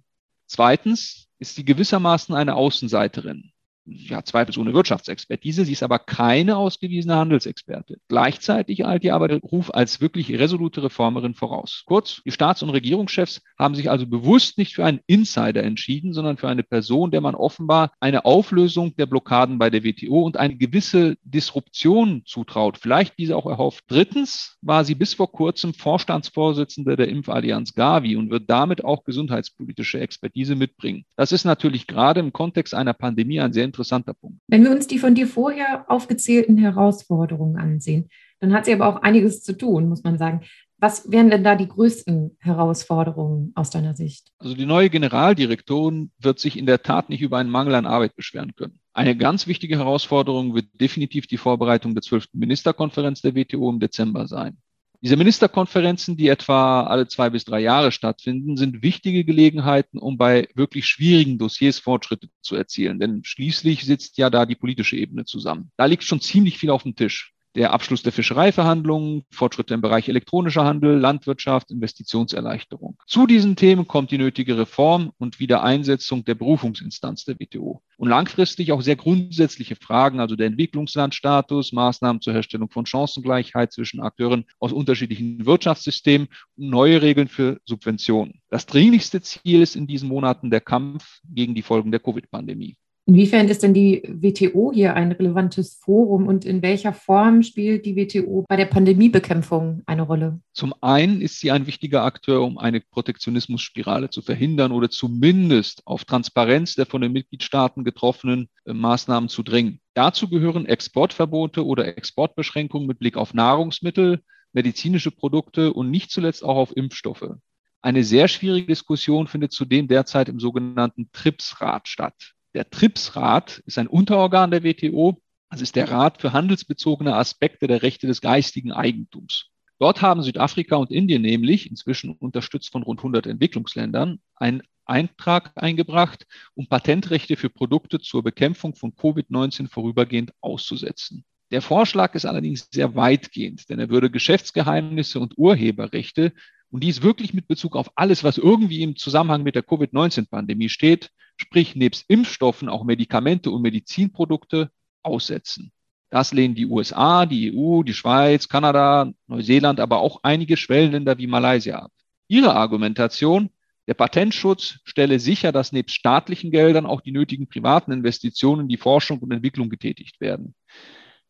Zweitens 0.48 1.27
ist 1.39 1.55
sie 1.55 1.65
gewissermaßen 1.65 2.36
eine 2.36 2.55
Außenseiterin 2.55 3.52
ja, 3.86 4.24
zweifelsohne 4.24 4.74
Wirtschaftsexpertise. 4.74 5.66
Sie 5.66 5.74
ist 5.74 5.84
aber 5.84 6.00
keine 6.00 6.58
ausgewiesene 6.58 7.16
Handelsexperte. 7.16 7.98
Gleichzeitig 8.08 8.86
eilt 8.86 9.04
ihr 9.04 9.13
aber 9.13 9.28
der 9.28 9.40
Ruf 9.40 9.74
als 9.74 10.00
wirklich 10.00 10.32
resolute 10.32 10.84
Reformerin 10.84 11.34
voraus. 11.34 11.84
Kurz, 11.86 12.22
die 12.25 12.32
Staats- 12.32 12.63
und 12.63 12.70
Regierungschefs 12.70 13.42
haben 13.58 13.75
sich 13.75 13.90
also 13.90 14.08
bewusst 14.08 14.58
nicht 14.58 14.75
für 14.75 14.86
einen 14.86 15.02
Insider 15.08 15.63
entschieden, 15.63 16.13
sondern 16.13 16.38
für 16.38 16.48
eine 16.48 16.63
Person, 16.63 17.12
der 17.12 17.22
man 17.22 17.36
offenbar 17.36 17.92
eine 18.00 18.25
Auflösung 18.25 18.96
der 18.96 19.06
Blockaden 19.06 19.58
bei 19.58 19.70
der 19.70 19.84
WTO 19.84 20.22
und 20.22 20.38
eine 20.38 20.56
gewisse 20.56 21.18
Disruption 21.24 22.24
zutraut. 22.25 22.78
Vielleicht 22.78 23.18
diese 23.18 23.36
auch 23.36 23.46
erhofft. 23.46 23.84
Drittens 23.88 24.58
war 24.62 24.86
sie 24.86 24.96
bis 24.96 25.13
vor 25.13 25.32
kurzem 25.32 25.74
Vorstandsvorsitzende 25.74 26.96
der 26.96 27.10
Impfallianz 27.10 27.74
Gavi 27.74 28.16
und 28.16 28.30
wird 28.30 28.50
damit 28.50 28.86
auch 28.86 29.04
gesundheitspolitische 29.04 30.00
Expertise 30.00 30.56
mitbringen. 30.56 31.06
Das 31.18 31.32
ist 31.32 31.44
natürlich 31.44 31.88
gerade 31.88 32.22
im 32.22 32.32
Kontext 32.32 32.74
einer 32.74 32.94
Pandemie 32.94 33.42
ein 33.42 33.54
sehr 33.54 33.66
interessanter 33.74 34.13
Punkt. 34.13 34.39
Wenn 34.48 34.63
wir 34.63 34.72
uns 34.72 34.88
die 34.88 35.00
von 35.00 35.15
dir 35.15 35.27
vorher 35.27 35.86
aufgezählten 35.89 36.58
Herausforderungen 36.58 37.58
ansehen, 37.58 38.10
dann 38.39 38.53
hat 38.53 38.65
sie 38.65 38.74
aber 38.74 38.88
auch 38.88 39.01
einiges 39.01 39.44
zu 39.44 39.58
tun, 39.58 39.89
muss 39.89 40.03
man 40.03 40.18
sagen. 40.18 40.42
Was 40.77 41.10
wären 41.10 41.30
denn 41.30 41.46
da 41.46 41.56
die 41.56 41.70
größten 41.70 42.36
Herausforderungen 42.39 43.53
aus 43.56 43.70
deiner 43.70 43.96
Sicht? 43.96 44.27
Also 44.39 44.53
die 44.53 44.65
neue 44.65 44.89
Generaldirektorin 44.89 46.12
wird 46.20 46.39
sich 46.39 46.58
in 46.58 46.65
der 46.65 46.84
Tat 46.84 47.08
nicht 47.10 47.22
über 47.22 47.38
einen 47.38 47.50
Mangel 47.50 47.75
an 47.75 47.86
Arbeit 47.86 48.18
beschweren 48.18 48.53
können. 48.53 48.80
Eine 48.92 49.15
ganz 49.15 49.48
wichtige 49.48 49.77
Herausforderung 49.77 50.53
wird 50.53 50.65
definitiv 50.74 51.25
die 51.25 51.38
Vorbereitung 51.38 51.96
der 51.96 52.01
12. 52.01 52.25
Ministerkonferenz 52.34 53.22
der 53.22 53.34
WTO 53.34 53.70
im 53.70 53.80
Dezember 53.80 54.27
sein. 54.27 54.58
Diese 55.03 55.17
Ministerkonferenzen, 55.17 56.15
die 56.15 56.29
etwa 56.29 56.83
alle 56.83 57.10
zwei 57.10 57.29
bis 57.29 57.43
drei 57.43 57.60
Jahre 57.60 57.91
stattfinden, 57.91 58.55
sind 58.55 58.83
wichtige 58.83 59.25
Gelegenheiten, 59.25 59.98
um 59.98 60.17
bei 60.17 60.48
wirklich 60.55 60.86
schwierigen 60.86 61.38
Dossiers 61.38 61.77
Fortschritte 61.77 62.29
zu 62.41 62.55
erzielen. 62.55 63.01
Denn 63.01 63.22
schließlich 63.25 63.83
sitzt 63.83 64.17
ja 64.17 64.29
da 64.29 64.45
die 64.45 64.55
politische 64.55 64.95
Ebene 64.95 65.25
zusammen. 65.25 65.72
Da 65.75 65.88
liegt 65.88 66.05
schon 66.05 66.22
ziemlich 66.22 66.57
viel 66.57 66.69
auf 66.69 66.83
dem 66.83 66.95
Tisch. 66.95 67.33
Der 67.55 67.72
Abschluss 67.72 68.03
der 68.03 68.12
Fischereiverhandlungen, 68.12 69.24
Fortschritte 69.29 69.74
im 69.74 69.81
Bereich 69.81 70.10
elektronischer 70.10 70.63
Handel, 70.63 70.98
Landwirtschaft, 70.98 71.72
Investitionserleichterung. 71.72 72.98
Zu 73.07 73.27
diesen 73.27 73.55
Themen 73.55 73.88
kommt 73.88 74.12
die 74.12 74.17
nötige 74.17 74.57
Reform 74.57 75.12
und 75.17 75.39
Wiedereinsetzung 75.39 76.25
der 76.25 76.36
Berufungsinstanz 76.36 77.25
der 77.25 77.36
WTO. 77.39 77.81
Und 77.98 78.10
langfristig 78.10 78.72
auch 78.72 78.81
sehr 78.81 78.95
grundsätzliche 78.95 79.75
Fragen, 79.75 80.19
also 80.19 80.36
der 80.36 80.48
Entwicklungslandstatus, 80.48 81.74
Maßnahmen 81.74 82.22
zur 82.22 82.33
Herstellung 82.33 82.69
von 82.69 82.86
Chancengleichheit 82.86 83.72
zwischen 83.72 84.01
Akteuren 84.01 84.45
aus 84.60 84.74
unterschiedlichen 84.74 85.45
Wirtschaftssystemen 85.45 86.27
und 86.57 86.69
neue 86.69 87.01
Regeln 87.01 87.27
für 87.27 87.60
Subventionen. 87.65 88.41
Das 88.50 88.65
dringlichste 88.65 89.22
Ziel 89.22 89.62
ist 89.62 89.75
in 89.75 89.88
diesen 89.88 90.10
Monaten 90.10 90.50
der 90.50 90.62
Kampf 90.62 91.19
gegen 91.24 91.55
die 91.55 91.62
Folgen 91.62 91.91
der 91.91 92.00
Covid-Pandemie. 92.00 92.77
Inwiefern 93.05 93.50
ist 93.50 93.63
denn 93.63 93.74
die 93.74 94.01
WTO 94.07 94.72
hier 94.74 94.95
ein 94.95 95.12
relevantes 95.12 95.75
Forum 95.75 96.25
und 96.25 96.45
in 96.45 96.62
welcher 96.62 96.93
Form 96.93 97.43
spielt 97.43 97.86
die 97.86 97.98
WTO 97.98 98.45
bei 98.48 98.55
der 98.55 98.65
Pandemiebekämpfung 98.65 99.83
eine 99.86 100.03
Rolle? 100.03 100.39
Zum 100.53 100.74
einen 100.79 101.19
ist 101.19 101.41
sie 101.41 101.51
ein 101.51 101.67
wichtiger 101.67 102.03
Akteur, 102.05 102.41
um 102.41 102.57
eine 102.57 102.79
Protektionismusspirale 102.79 104.10
zu 104.10 104.22
verhindern 104.22 104.72
oder 104.72 104.89
zumindest 104.89 105.81
auf 105.86 106.05
Transparenz 106.05 106.75
der 106.75 106.86
von 106.86 107.01
den 107.01 107.12
Mitgliedstaaten 107.12 107.83
getroffenen 107.83 108.48
äh, 108.65 108.74
Maßnahmen 108.74 109.27
zu 109.27 109.43
dringen. 109.43 109.81
Dazu 109.95 110.29
gehören 110.29 110.65
Exportverbote 110.65 111.65
oder 111.65 111.98
Exportbeschränkungen 111.98 112.88
mit 112.88 113.00
Blick 113.00 113.17
auf 113.17 113.33
Nahrungsmittel, 113.33 114.22
medizinische 114.53 115.12
Produkte 115.12 115.74
und 115.74 115.91
nicht 115.91 116.10
zuletzt 116.10 116.41
auch 116.45 116.55
auf 116.55 116.77
Impfstoffe. 116.77 117.36
Eine 117.81 118.05
sehr 118.05 118.29
schwierige 118.29 118.67
Diskussion 118.67 119.27
findet 119.27 119.51
zudem 119.51 119.89
derzeit 119.89 120.29
im 120.29 120.39
sogenannten 120.39 121.10
TRIPS-Rat 121.12 121.89
statt. 121.89 122.33
Der 122.53 122.69
TRIPS-Rat 122.69 123.63
ist 123.65 123.79
ein 123.79 123.88
Unterorgan 123.88 124.51
der 124.51 124.63
WTO. 124.63 125.19
Das 125.50 125.62
ist 125.62 125.75
der 125.75 125.89
Rat 125.89 126.22
für 126.22 126.33
handelsbezogene 126.33 127.15
Aspekte 127.15 127.67
der 127.67 127.81
Rechte 127.81 128.05
des 128.05 128.22
geistigen 128.22 128.72
Eigentums. 128.72 129.50
Dort 129.79 130.01
haben 130.01 130.22
Südafrika 130.22 130.75
und 130.75 130.91
Indien 130.91 131.24
nämlich, 131.24 131.69
inzwischen 131.69 132.12
unterstützt 132.12 132.72
von 132.72 132.83
rund 132.83 133.00
100 133.00 133.25
Entwicklungsländern, 133.25 134.19
einen 134.36 134.62
Eintrag 134.86 135.51
eingebracht, 135.55 136.27
um 136.53 136.67
Patentrechte 136.67 137.38
für 137.38 137.50
Produkte 137.50 138.00
zur 138.00 138.22
Bekämpfung 138.22 138.75
von 138.75 138.93
Covid-19 138.93 139.67
vorübergehend 139.67 140.31
auszusetzen. 140.41 141.25
Der 141.51 141.62
Vorschlag 141.62 142.13
ist 142.15 142.25
allerdings 142.25 142.67
sehr 142.72 142.95
weitgehend, 142.95 143.69
denn 143.69 143.79
er 143.79 143.89
würde 143.89 144.10
Geschäftsgeheimnisse 144.10 145.19
und 145.19 145.38
Urheberrechte 145.38 146.33
und 146.69 146.83
dies 146.83 147.01
wirklich 147.01 147.33
mit 147.33 147.48
Bezug 147.48 147.75
auf 147.75 147.91
alles, 147.95 148.24
was 148.24 148.38
irgendwie 148.38 148.83
im 148.83 148.95
Zusammenhang 148.95 149.43
mit 149.43 149.55
der 149.55 149.63
Covid-19-Pandemie 149.63 150.69
steht, 150.69 151.12
sprich 151.38 151.75
nebst 151.75 152.06
Impfstoffen 152.08 152.70
auch 152.70 152.84
Medikamente 152.84 153.52
und 153.52 153.62
Medizinprodukte 153.62 154.72
aussetzen. 155.02 155.72
Das 156.10 156.32
lehnen 156.32 156.54
die 156.54 156.68
USA, 156.68 157.25
die 157.25 157.56
EU, 157.56 157.82
die 157.82 157.94
Schweiz, 157.94 158.48
Kanada, 158.48 159.12
Neuseeland, 159.28 159.80
aber 159.80 160.00
auch 160.00 160.20
einige 160.22 160.58
Schwellenländer 160.58 161.18
wie 161.18 161.28
Malaysia 161.28 161.80
ab. 161.80 161.92
Ihre 162.28 162.56
Argumentation, 162.56 163.50
der 163.88 163.96
Patentschutz 163.96 164.80
stelle 164.86 165.20
sicher, 165.20 165.52
dass 165.52 165.72
nebst 165.72 165.96
staatlichen 165.96 166.52
Geldern 166.52 166.86
auch 166.86 167.02
die 167.02 167.12
nötigen 167.12 167.48
privaten 167.48 167.92
Investitionen 167.92 168.62
in 168.62 168.68
die 168.68 168.78
Forschung 168.78 169.20
und 169.20 169.32
Entwicklung 169.32 169.70
getätigt 169.70 170.22
werden. 170.22 170.56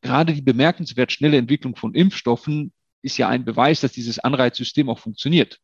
Gerade 0.02 0.34
die 0.34 0.42
bemerkenswert 0.42 1.14
schnelle 1.14 1.38
Entwicklung 1.38 1.78
von 1.78 1.96
Impfstoffen 1.96 2.74
ist 3.02 3.18
ja 3.18 3.30
ein 3.30 3.46
Beweis, 3.46 3.80
dass 3.82 3.94
dieses 3.94 4.20
Anreizsystem 4.20 4.90
auch 4.90 5.00
funktioniert. 5.00 5.60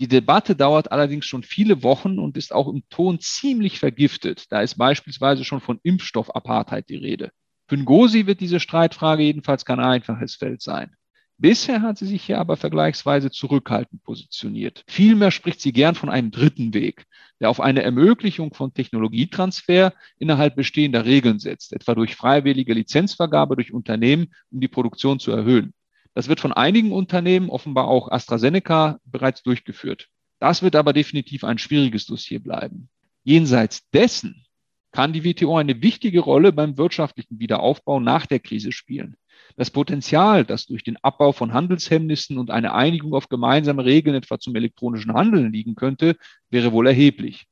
Die 0.00 0.08
Debatte 0.08 0.56
dauert 0.56 0.92
allerdings 0.92 1.26
schon 1.26 1.42
viele 1.42 1.82
Wochen 1.82 2.18
und 2.18 2.38
ist 2.38 2.54
auch 2.54 2.68
im 2.68 2.82
Ton 2.88 3.20
ziemlich 3.20 3.78
vergiftet. 3.78 4.46
Da 4.50 4.62
ist 4.62 4.78
beispielsweise 4.78 5.44
schon 5.44 5.60
von 5.60 5.78
Impfstoffapartheid 5.82 6.88
die 6.88 6.96
Rede. 6.96 7.32
Für 7.68 7.76
Ngozi 7.76 8.26
wird 8.26 8.40
diese 8.40 8.60
Streitfrage 8.60 9.22
jedenfalls 9.22 9.66
kein 9.66 9.78
einfaches 9.78 10.36
Feld 10.36 10.62
sein. 10.62 10.96
Bisher 11.36 11.82
hat 11.82 11.98
sie 11.98 12.06
sich 12.06 12.22
hier 12.22 12.38
aber 12.38 12.56
vergleichsweise 12.56 13.30
zurückhaltend 13.30 14.02
positioniert. 14.02 14.84
Vielmehr 14.88 15.30
spricht 15.30 15.60
sie 15.60 15.72
gern 15.72 15.94
von 15.94 16.08
einem 16.08 16.30
dritten 16.30 16.72
Weg, 16.72 17.04
der 17.38 17.50
auf 17.50 17.60
eine 17.60 17.82
Ermöglichung 17.82 18.54
von 18.54 18.72
Technologietransfer 18.72 19.92
innerhalb 20.18 20.56
bestehender 20.56 21.04
Regeln 21.04 21.38
setzt, 21.38 21.74
etwa 21.74 21.94
durch 21.94 22.16
freiwillige 22.16 22.72
Lizenzvergabe 22.72 23.54
durch 23.54 23.72
Unternehmen, 23.72 24.32
um 24.50 24.60
die 24.60 24.68
Produktion 24.68 25.18
zu 25.18 25.30
erhöhen. 25.30 25.74
Das 26.14 26.28
wird 26.28 26.40
von 26.40 26.52
einigen 26.52 26.92
Unternehmen, 26.92 27.50
offenbar 27.50 27.88
auch 27.88 28.10
AstraZeneca, 28.10 28.98
bereits 29.04 29.42
durchgeführt. 29.42 30.08
Das 30.40 30.62
wird 30.62 30.74
aber 30.74 30.92
definitiv 30.92 31.44
ein 31.44 31.58
schwieriges 31.58 32.06
Dossier 32.06 32.42
bleiben. 32.42 32.88
Jenseits 33.22 33.88
dessen 33.90 34.46
kann 34.92 35.12
die 35.12 35.24
WTO 35.24 35.56
eine 35.56 35.82
wichtige 35.82 36.20
Rolle 36.20 36.52
beim 36.52 36.76
wirtschaftlichen 36.76 37.38
Wiederaufbau 37.38 38.00
nach 38.00 38.26
der 38.26 38.40
Krise 38.40 38.72
spielen. 38.72 39.16
Das 39.56 39.70
Potenzial, 39.70 40.44
das 40.44 40.66
durch 40.66 40.82
den 40.82 40.96
Abbau 41.02 41.32
von 41.32 41.52
Handelshemmnissen 41.52 42.38
und 42.38 42.50
eine 42.50 42.74
Einigung 42.74 43.14
auf 43.14 43.28
gemeinsame 43.28 43.84
Regeln 43.84 44.16
etwa 44.16 44.38
zum 44.38 44.56
elektronischen 44.56 45.14
Handeln 45.14 45.52
liegen 45.52 45.74
könnte, 45.74 46.16
wäre 46.50 46.72
wohl 46.72 46.86
erheblich. 46.86 47.46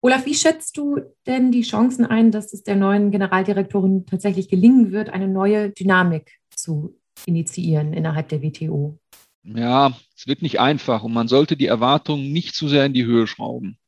Olaf, 0.00 0.26
wie 0.26 0.34
schätzt 0.34 0.76
du 0.76 1.00
denn 1.26 1.50
die 1.50 1.62
Chancen 1.62 2.06
ein, 2.06 2.30
dass 2.30 2.52
es 2.52 2.62
der 2.62 2.76
neuen 2.76 3.10
Generaldirektorin 3.10 4.06
tatsächlich 4.06 4.48
gelingen 4.48 4.92
wird, 4.92 5.10
eine 5.10 5.26
neue 5.26 5.70
Dynamik 5.70 6.38
zu 6.54 6.96
initiieren 7.26 7.92
innerhalb 7.92 8.28
der 8.28 8.42
WTO? 8.42 8.98
Ja, 9.42 9.96
es 10.16 10.26
wird 10.26 10.42
nicht 10.42 10.60
einfach 10.60 11.02
und 11.02 11.12
man 11.12 11.28
sollte 11.28 11.56
die 11.56 11.66
Erwartungen 11.66 12.32
nicht 12.32 12.54
zu 12.54 12.68
sehr 12.68 12.84
in 12.84 12.92
die 12.92 13.04
Höhe 13.04 13.26
schrauben. 13.26 13.78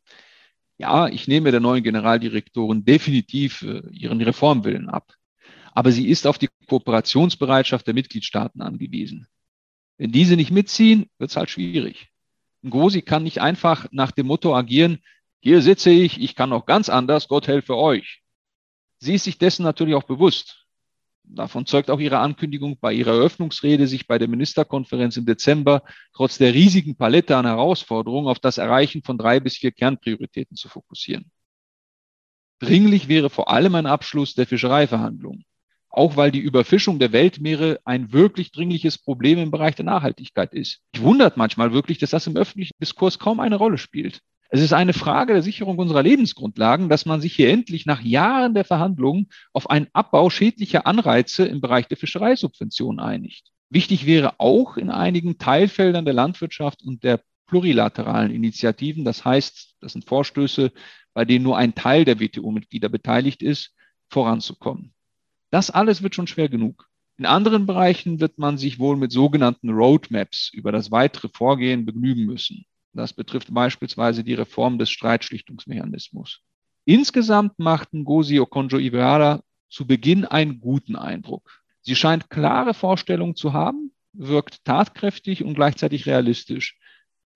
Ja, 0.78 1.08
ich 1.08 1.28
nehme 1.28 1.50
der 1.50 1.60
neuen 1.60 1.82
Generaldirektorin 1.82 2.84
definitiv 2.84 3.62
äh, 3.62 3.82
ihren 3.92 4.20
Reformwillen 4.22 4.88
ab. 4.88 5.12
Aber 5.72 5.92
sie 5.92 6.08
ist 6.08 6.26
auf 6.26 6.38
die 6.38 6.48
Kooperationsbereitschaft 6.66 7.86
der 7.86 7.94
Mitgliedstaaten 7.94 8.62
angewiesen. 8.62 9.28
Wenn 9.98 10.12
diese 10.12 10.36
nicht 10.36 10.50
mitziehen, 10.50 11.10
wird 11.18 11.30
es 11.30 11.36
halt 11.36 11.50
schwierig. 11.50 12.08
Ngozi 12.62 13.02
kann 13.02 13.22
nicht 13.22 13.40
einfach 13.40 13.86
nach 13.92 14.10
dem 14.10 14.26
Motto 14.26 14.56
agieren, 14.56 14.98
hier 15.42 15.62
sitze 15.62 15.90
ich, 15.90 16.20
ich 16.20 16.34
kann 16.34 16.52
auch 16.52 16.66
ganz 16.66 16.88
anders, 16.88 17.28
Gott 17.28 17.48
helfe 17.48 17.76
euch. 17.76 18.22
Sie 18.98 19.14
ist 19.14 19.24
sich 19.24 19.38
dessen 19.38 19.62
natürlich 19.62 19.94
auch 19.94 20.04
bewusst. 20.04 20.66
Davon 21.32 21.64
zeugt 21.64 21.90
auch 21.90 22.00
ihre 22.00 22.18
Ankündigung 22.18 22.78
bei 22.80 22.92
ihrer 22.92 23.12
Eröffnungsrede, 23.12 23.86
sich 23.86 24.08
bei 24.08 24.18
der 24.18 24.26
Ministerkonferenz 24.26 25.16
im 25.16 25.26
Dezember 25.26 25.84
trotz 26.12 26.38
der 26.38 26.54
riesigen 26.54 26.96
Palette 26.96 27.36
an 27.36 27.46
Herausforderungen 27.46 28.26
auf 28.26 28.40
das 28.40 28.58
Erreichen 28.58 29.02
von 29.02 29.16
drei 29.16 29.38
bis 29.38 29.56
vier 29.56 29.70
Kernprioritäten 29.70 30.56
zu 30.56 30.68
fokussieren. 30.68 31.30
Dringlich 32.58 33.06
wäre 33.08 33.30
vor 33.30 33.50
allem 33.50 33.74
ein 33.76 33.86
Abschluss 33.86 34.34
der 34.34 34.46
Fischereiverhandlungen, 34.46 35.44
auch 35.88 36.16
weil 36.16 36.32
die 36.32 36.40
Überfischung 36.40 36.98
der 36.98 37.12
Weltmeere 37.12 37.80
ein 37.84 38.12
wirklich 38.12 38.50
dringliches 38.50 38.98
Problem 38.98 39.38
im 39.38 39.52
Bereich 39.52 39.76
der 39.76 39.84
Nachhaltigkeit 39.84 40.52
ist. 40.52 40.80
Ich 40.92 41.00
wundert 41.00 41.36
manchmal 41.36 41.72
wirklich, 41.72 41.98
dass 41.98 42.10
das 42.10 42.26
im 42.26 42.36
öffentlichen 42.36 42.74
Diskurs 42.80 43.20
kaum 43.20 43.38
eine 43.38 43.56
Rolle 43.56 43.78
spielt. 43.78 44.20
Es 44.52 44.60
ist 44.60 44.72
eine 44.72 44.92
Frage 44.92 45.32
der 45.32 45.42
Sicherung 45.42 45.78
unserer 45.78 46.02
Lebensgrundlagen, 46.02 46.88
dass 46.88 47.06
man 47.06 47.20
sich 47.20 47.36
hier 47.36 47.50
endlich 47.50 47.86
nach 47.86 48.02
Jahren 48.02 48.52
der 48.52 48.64
Verhandlungen 48.64 49.28
auf 49.52 49.70
einen 49.70 49.86
Abbau 49.92 50.28
schädlicher 50.28 50.88
Anreize 50.88 51.44
im 51.44 51.60
Bereich 51.60 51.86
der 51.86 51.96
Fischereisubventionen 51.96 52.98
einigt. 52.98 53.52
Wichtig 53.68 54.06
wäre 54.06 54.40
auch 54.40 54.76
in 54.76 54.90
einigen 54.90 55.38
Teilfeldern 55.38 56.04
der 56.04 56.14
Landwirtschaft 56.14 56.82
und 56.82 57.04
der 57.04 57.20
plurilateralen 57.46 58.32
Initiativen, 58.32 59.04
das 59.04 59.24
heißt, 59.24 59.76
das 59.80 59.92
sind 59.92 60.04
Vorstöße, 60.04 60.72
bei 61.14 61.24
denen 61.24 61.44
nur 61.44 61.56
ein 61.56 61.76
Teil 61.76 62.04
der 62.04 62.18
WTO-Mitglieder 62.18 62.88
beteiligt 62.88 63.42
ist, 63.42 63.72
voranzukommen. 64.08 64.92
Das 65.52 65.70
alles 65.70 66.02
wird 66.02 66.16
schon 66.16 66.26
schwer 66.26 66.48
genug. 66.48 66.88
In 67.18 67.26
anderen 67.26 67.66
Bereichen 67.66 68.18
wird 68.18 68.38
man 68.38 68.58
sich 68.58 68.80
wohl 68.80 68.96
mit 68.96 69.12
sogenannten 69.12 69.70
Roadmaps 69.70 70.50
über 70.52 70.72
das 70.72 70.90
weitere 70.90 71.28
Vorgehen 71.28 71.86
begnügen 71.86 72.24
müssen. 72.24 72.64
Das 72.92 73.12
betrifft 73.12 73.52
beispielsweise 73.52 74.24
die 74.24 74.34
Reform 74.34 74.78
des 74.78 74.90
Streitschlichtungsmechanismus. 74.90 76.40
Insgesamt 76.84 77.58
macht 77.58 77.92
Ngozi 77.92 78.40
Okonjo-Iweala 78.40 79.42
zu 79.68 79.86
Beginn 79.86 80.24
einen 80.24 80.60
guten 80.60 80.96
Eindruck. 80.96 81.62
Sie 81.82 81.94
scheint 81.94 82.30
klare 82.30 82.74
Vorstellungen 82.74 83.36
zu 83.36 83.52
haben, 83.52 83.92
wirkt 84.12 84.64
tatkräftig 84.64 85.44
und 85.44 85.54
gleichzeitig 85.54 86.06
realistisch. 86.06 86.78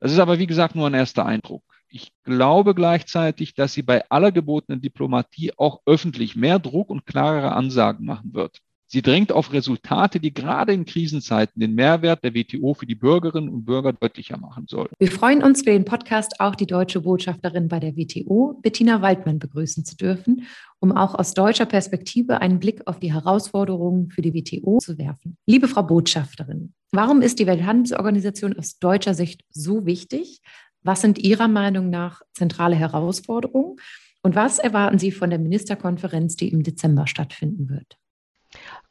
Das 0.01 0.13
ist 0.13 0.19
aber, 0.19 0.39
wie 0.39 0.47
gesagt, 0.47 0.75
nur 0.75 0.87
ein 0.87 0.95
erster 0.95 1.25
Eindruck. 1.25 1.63
Ich 1.89 2.13
glaube 2.25 2.75
gleichzeitig, 2.75 3.55
dass 3.55 3.73
sie 3.73 3.83
bei 3.83 4.09
aller 4.11 4.33
gebotenen 4.33 4.81
Diplomatie 4.81 5.53
auch 5.57 5.81
öffentlich 5.87 6.35
mehr 6.35 6.59
Druck 6.59 6.91
und 6.91 7.07
klarere 7.07 7.53
Ansagen 7.53 8.05
machen 8.05 8.35
wird. 8.35 8.59
Sie 8.87 9.03
drängt 9.03 9.33
auf 9.33 9.53
Resultate, 9.53 10.21
die 10.21 10.33
gerade 10.33 10.73
in 10.73 10.85
Krisenzeiten 10.85 11.61
den 11.61 11.75
Mehrwert 11.75 12.23
der 12.23 12.35
WTO 12.35 12.75
für 12.75 12.87
die 12.87 12.95
Bürgerinnen 12.95 13.49
und 13.49 13.65
Bürger 13.65 13.93
deutlicher 13.93 14.39
machen 14.39 14.67
soll. 14.69 14.89
Wir 14.99 15.11
freuen 15.11 15.43
uns 15.43 15.61
für 15.61 15.71
den 15.71 15.85
Podcast 15.85 16.39
auch 16.39 16.55
die 16.55 16.67
deutsche 16.67 17.01
Botschafterin 17.01 17.69
bei 17.69 17.81
der 17.81 17.97
WTO, 17.97 18.61
Bettina 18.63 19.03
Waldmann, 19.03 19.39
begrüßen 19.39 19.85
zu 19.85 19.97
dürfen, 19.97 20.47
um 20.81 20.93
auch 20.93 21.15
aus 21.15 21.35
deutscher 21.35 21.67
Perspektive 21.67 22.41
einen 22.41 22.61
Blick 22.61 22.87
auf 22.87 23.01
die 23.01 23.13
Herausforderungen 23.13 24.11
für 24.11 24.23
die 24.23 24.35
WTO 24.35 24.79
zu 24.79 24.99
werfen. 24.99 25.39
Liebe 25.47 25.67
Frau 25.67 25.83
Botschafterin, 25.83 26.75
warum 26.93 27.23
ist 27.23 27.39
die 27.39 27.47
Welthandelsorganisation 27.47 28.57
aus 28.59 28.79
deutscher 28.79 29.15
Sicht 29.15 29.43
so 29.51 29.87
wichtig? 29.87 30.41
Was 30.83 31.01
sind 31.01 31.19
Ihrer 31.19 31.49
Meinung 31.49 31.89
nach 31.89 32.21
zentrale 32.35 32.77
Herausforderungen? 32.77 33.77
Und 34.23 34.35
was 34.35 34.59
erwarten 34.59 34.99
Sie 34.99 35.11
von 35.11 35.31
der 35.31 35.39
Ministerkonferenz, 35.39 36.37
die 36.37 36.49
im 36.49 36.63
Dezember 36.63 37.07
stattfinden 37.07 37.69
wird? 37.71 37.97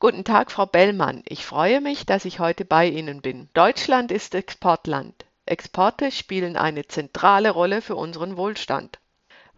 Guten 0.06 0.26
Tag, 0.26 0.52
Frau 0.52 0.66
Bellmann. 0.66 1.24
Ich 1.26 1.46
freue 1.46 1.80
mich, 1.80 2.06
dass 2.06 2.26
ich 2.26 2.42
heute 2.42 2.66
bei 2.66 2.90
Ihnen 2.90 3.22
bin. 3.22 3.48
Deutschland 3.54 4.12
ist 4.12 4.36
Exportland. 4.36 5.16
Exporte 5.46 6.12
spielen 6.12 6.58
eine 6.58 6.86
zentrale 6.86 7.52
Rolle 7.52 7.82
für 7.82 7.96
unseren 7.96 8.36
Wohlstand. 8.36 9.00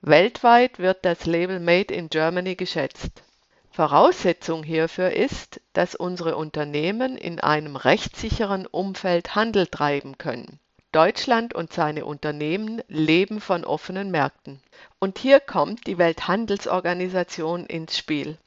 Weltweit 0.01 0.77
wird 0.77 1.03
das 1.03 1.25
Label 1.25 1.59
Made 1.59 1.91
in 1.91 2.09
Germany 2.09 2.55
geschätzt. 2.55 3.23
Voraussetzung 3.71 4.61
hierfür 4.61 5.13
ist, 5.13 5.61
dass 5.73 5.95
unsere 5.95 6.35
Unternehmen 6.35 7.17
in 7.17 7.39
einem 7.39 7.75
rechtssicheren 7.75 8.67
Umfeld 8.67 9.33
Handel 9.33 9.65
treiben 9.65 10.19
können. 10.19 10.59
Deutschland 10.91 11.55
und 11.55 11.73
seine 11.73 12.05
Unternehmen 12.05 12.83
leben 12.87 13.41
von 13.41 13.65
offenen 13.65 14.11
Märkten. 14.11 14.61
Und 14.99 15.17
hier 15.17 15.39
kommt 15.39 15.87
die 15.87 15.97
Welthandelsorganisation 15.97 17.65
ins 17.65 17.97
Spiel. 17.97 18.37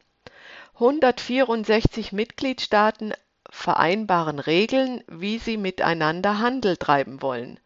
164 0.80 2.12
Mitgliedstaaten 2.12 3.12
vereinbaren 3.50 4.38
Regeln, 4.38 5.02
wie 5.08 5.38
sie 5.38 5.56
miteinander 5.56 6.38
Handel 6.38 6.76
treiben 6.76 7.20
wollen, 7.20 7.58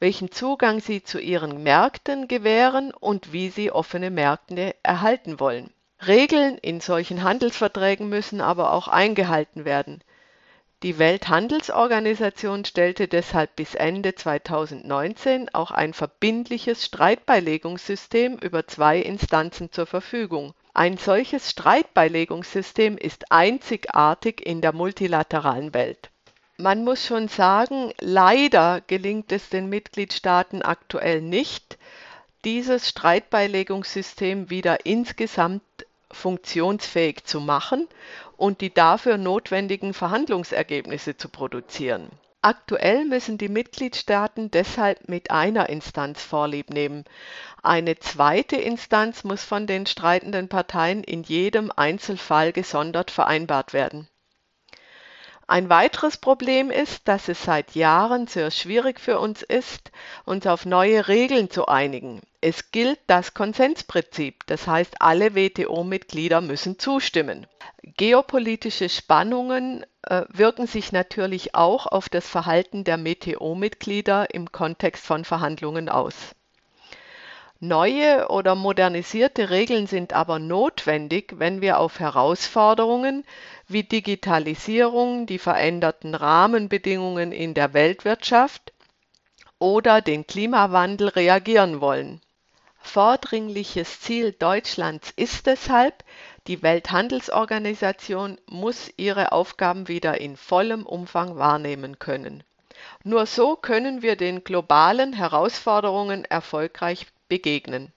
welchen 0.00 0.32
Zugang 0.32 0.80
sie 0.80 1.04
zu 1.04 1.20
ihren 1.20 1.62
Märkten 1.62 2.26
gewähren 2.26 2.92
und 2.92 3.32
wie 3.32 3.50
sie 3.50 3.70
offene 3.70 4.10
Märkte 4.10 4.74
erhalten 4.82 5.38
wollen. 5.38 5.70
Regeln 6.04 6.58
in 6.58 6.80
solchen 6.80 7.22
Handelsverträgen 7.22 8.08
müssen 8.08 8.40
aber 8.40 8.72
auch 8.72 8.88
eingehalten 8.88 9.64
werden. 9.64 10.02
Die 10.82 10.98
Welthandelsorganisation 10.98 12.64
stellte 12.64 13.06
deshalb 13.06 13.54
bis 13.54 13.76
Ende 13.76 14.16
2019 14.16 15.54
auch 15.54 15.70
ein 15.70 15.94
verbindliches 15.94 16.84
Streitbeilegungssystem 16.84 18.36
über 18.38 18.66
zwei 18.66 18.98
Instanzen 18.98 19.70
zur 19.70 19.86
Verfügung 19.86 20.54
ein 20.78 20.96
solches 20.96 21.50
Streitbeilegungssystem 21.50 22.98
ist 22.98 23.32
einzigartig 23.32 24.46
in 24.46 24.60
der 24.60 24.72
multilateralen 24.72 25.74
Welt. 25.74 26.10
Man 26.56 26.84
muss 26.84 27.04
schon 27.04 27.26
sagen, 27.26 27.92
leider 27.98 28.80
gelingt 28.86 29.32
es 29.32 29.48
den 29.48 29.68
Mitgliedstaaten 29.68 30.62
aktuell 30.62 31.20
nicht, 31.20 31.78
dieses 32.44 32.88
Streitbeilegungssystem 32.90 34.50
wieder 34.50 34.86
insgesamt 34.86 35.64
funktionsfähig 36.12 37.24
zu 37.24 37.40
machen 37.40 37.88
und 38.36 38.60
die 38.60 38.72
dafür 38.72 39.18
notwendigen 39.18 39.92
Verhandlungsergebnisse 39.94 41.16
zu 41.16 41.28
produzieren 41.28 42.08
Aktuell 42.40 43.04
müssen 43.04 43.36
die 43.36 43.48
Mitgliedstaaten 43.48 44.50
deshalb 44.50 45.08
mit 45.08 45.32
einer 45.32 45.68
Instanz 45.68 46.22
Vorlieb 46.22 46.70
nehmen. 46.70 47.04
Eine 47.62 47.98
zweite 47.98 48.56
Instanz 48.56 49.24
muss 49.24 49.42
von 49.42 49.66
den 49.66 49.86
streitenden 49.86 50.48
Parteien 50.48 51.02
in 51.02 51.24
jedem 51.24 51.72
Einzelfall 51.74 52.52
gesondert 52.52 53.10
vereinbart 53.10 53.72
werden. 53.72 54.08
Ein 55.50 55.70
weiteres 55.70 56.18
Problem 56.18 56.70
ist, 56.70 57.08
dass 57.08 57.26
es 57.28 57.42
seit 57.42 57.74
Jahren 57.74 58.26
sehr 58.26 58.50
schwierig 58.50 59.00
für 59.00 59.18
uns 59.18 59.40
ist, 59.40 59.90
uns 60.26 60.46
auf 60.46 60.66
neue 60.66 61.08
Regeln 61.08 61.48
zu 61.48 61.64
einigen. 61.64 62.20
Es 62.42 62.70
gilt 62.70 62.98
das 63.06 63.32
Konsensprinzip, 63.32 64.46
das 64.46 64.66
heißt 64.66 65.00
alle 65.00 65.34
WTO-Mitglieder 65.34 66.42
müssen 66.42 66.78
zustimmen. 66.78 67.46
Geopolitische 67.82 68.90
Spannungen 68.90 69.86
äh, 70.02 70.24
wirken 70.28 70.66
sich 70.66 70.92
natürlich 70.92 71.54
auch 71.54 71.86
auf 71.86 72.10
das 72.10 72.28
Verhalten 72.28 72.84
der 72.84 73.02
WTO-Mitglieder 73.02 74.34
im 74.34 74.52
Kontext 74.52 75.06
von 75.06 75.24
Verhandlungen 75.24 75.88
aus. 75.88 76.14
Neue 77.60 78.28
oder 78.28 78.54
modernisierte 78.54 79.50
Regeln 79.50 79.88
sind 79.88 80.12
aber 80.12 80.38
notwendig, 80.38 81.34
wenn 81.38 81.60
wir 81.60 81.80
auf 81.80 81.98
Herausforderungen 81.98 83.24
wie 83.68 83.84
Digitalisierung, 83.84 85.26
die 85.26 85.38
veränderten 85.38 86.14
Rahmenbedingungen 86.14 87.32
in 87.32 87.54
der 87.54 87.74
Weltwirtschaft 87.74 88.72
oder 89.58 90.00
den 90.00 90.26
Klimawandel 90.26 91.08
reagieren 91.08 91.80
wollen. 91.80 92.20
Vordringliches 92.80 94.00
Ziel 94.00 94.32
Deutschlands 94.32 95.12
ist 95.16 95.46
deshalb, 95.46 96.04
die 96.46 96.62
Welthandelsorganisation 96.62 98.38
muss 98.46 98.90
ihre 98.96 99.32
Aufgaben 99.32 99.88
wieder 99.88 100.20
in 100.20 100.36
vollem 100.36 100.86
Umfang 100.86 101.36
wahrnehmen 101.36 101.98
können. 101.98 102.42
Nur 103.04 103.26
so 103.26 103.56
können 103.56 104.00
wir 104.00 104.16
den 104.16 104.44
globalen 104.44 105.12
Herausforderungen 105.12 106.24
erfolgreich 106.24 107.06
begegnen. 107.28 107.92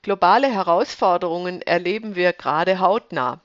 Globale 0.00 0.48
Herausforderungen 0.48 1.60
erleben 1.62 2.14
wir 2.14 2.32
gerade 2.32 2.80
hautnah. 2.80 3.40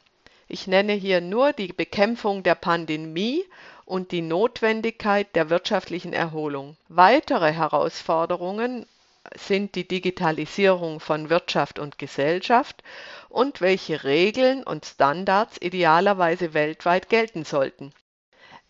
Ich 0.49 0.65
nenne 0.65 0.93
hier 0.93 1.19
nur 1.19 1.51
die 1.51 1.73
Bekämpfung 1.73 2.41
der 2.41 2.55
Pandemie 2.55 3.43
und 3.85 4.11
die 4.11 4.21
Notwendigkeit 4.21 5.35
der 5.35 5.49
wirtschaftlichen 5.49 6.13
Erholung. 6.13 6.77
Weitere 6.87 7.51
Herausforderungen 7.51 8.85
sind 9.35 9.75
die 9.75 9.87
Digitalisierung 9.87 11.01
von 11.01 11.29
Wirtschaft 11.29 11.79
und 11.79 11.97
Gesellschaft 11.97 12.81
und 13.27 13.59
welche 13.59 14.05
Regeln 14.05 14.63
und 14.63 14.85
Standards 14.85 15.57
idealerweise 15.61 16.53
weltweit 16.53 17.09
gelten 17.09 17.43
sollten. 17.43 17.93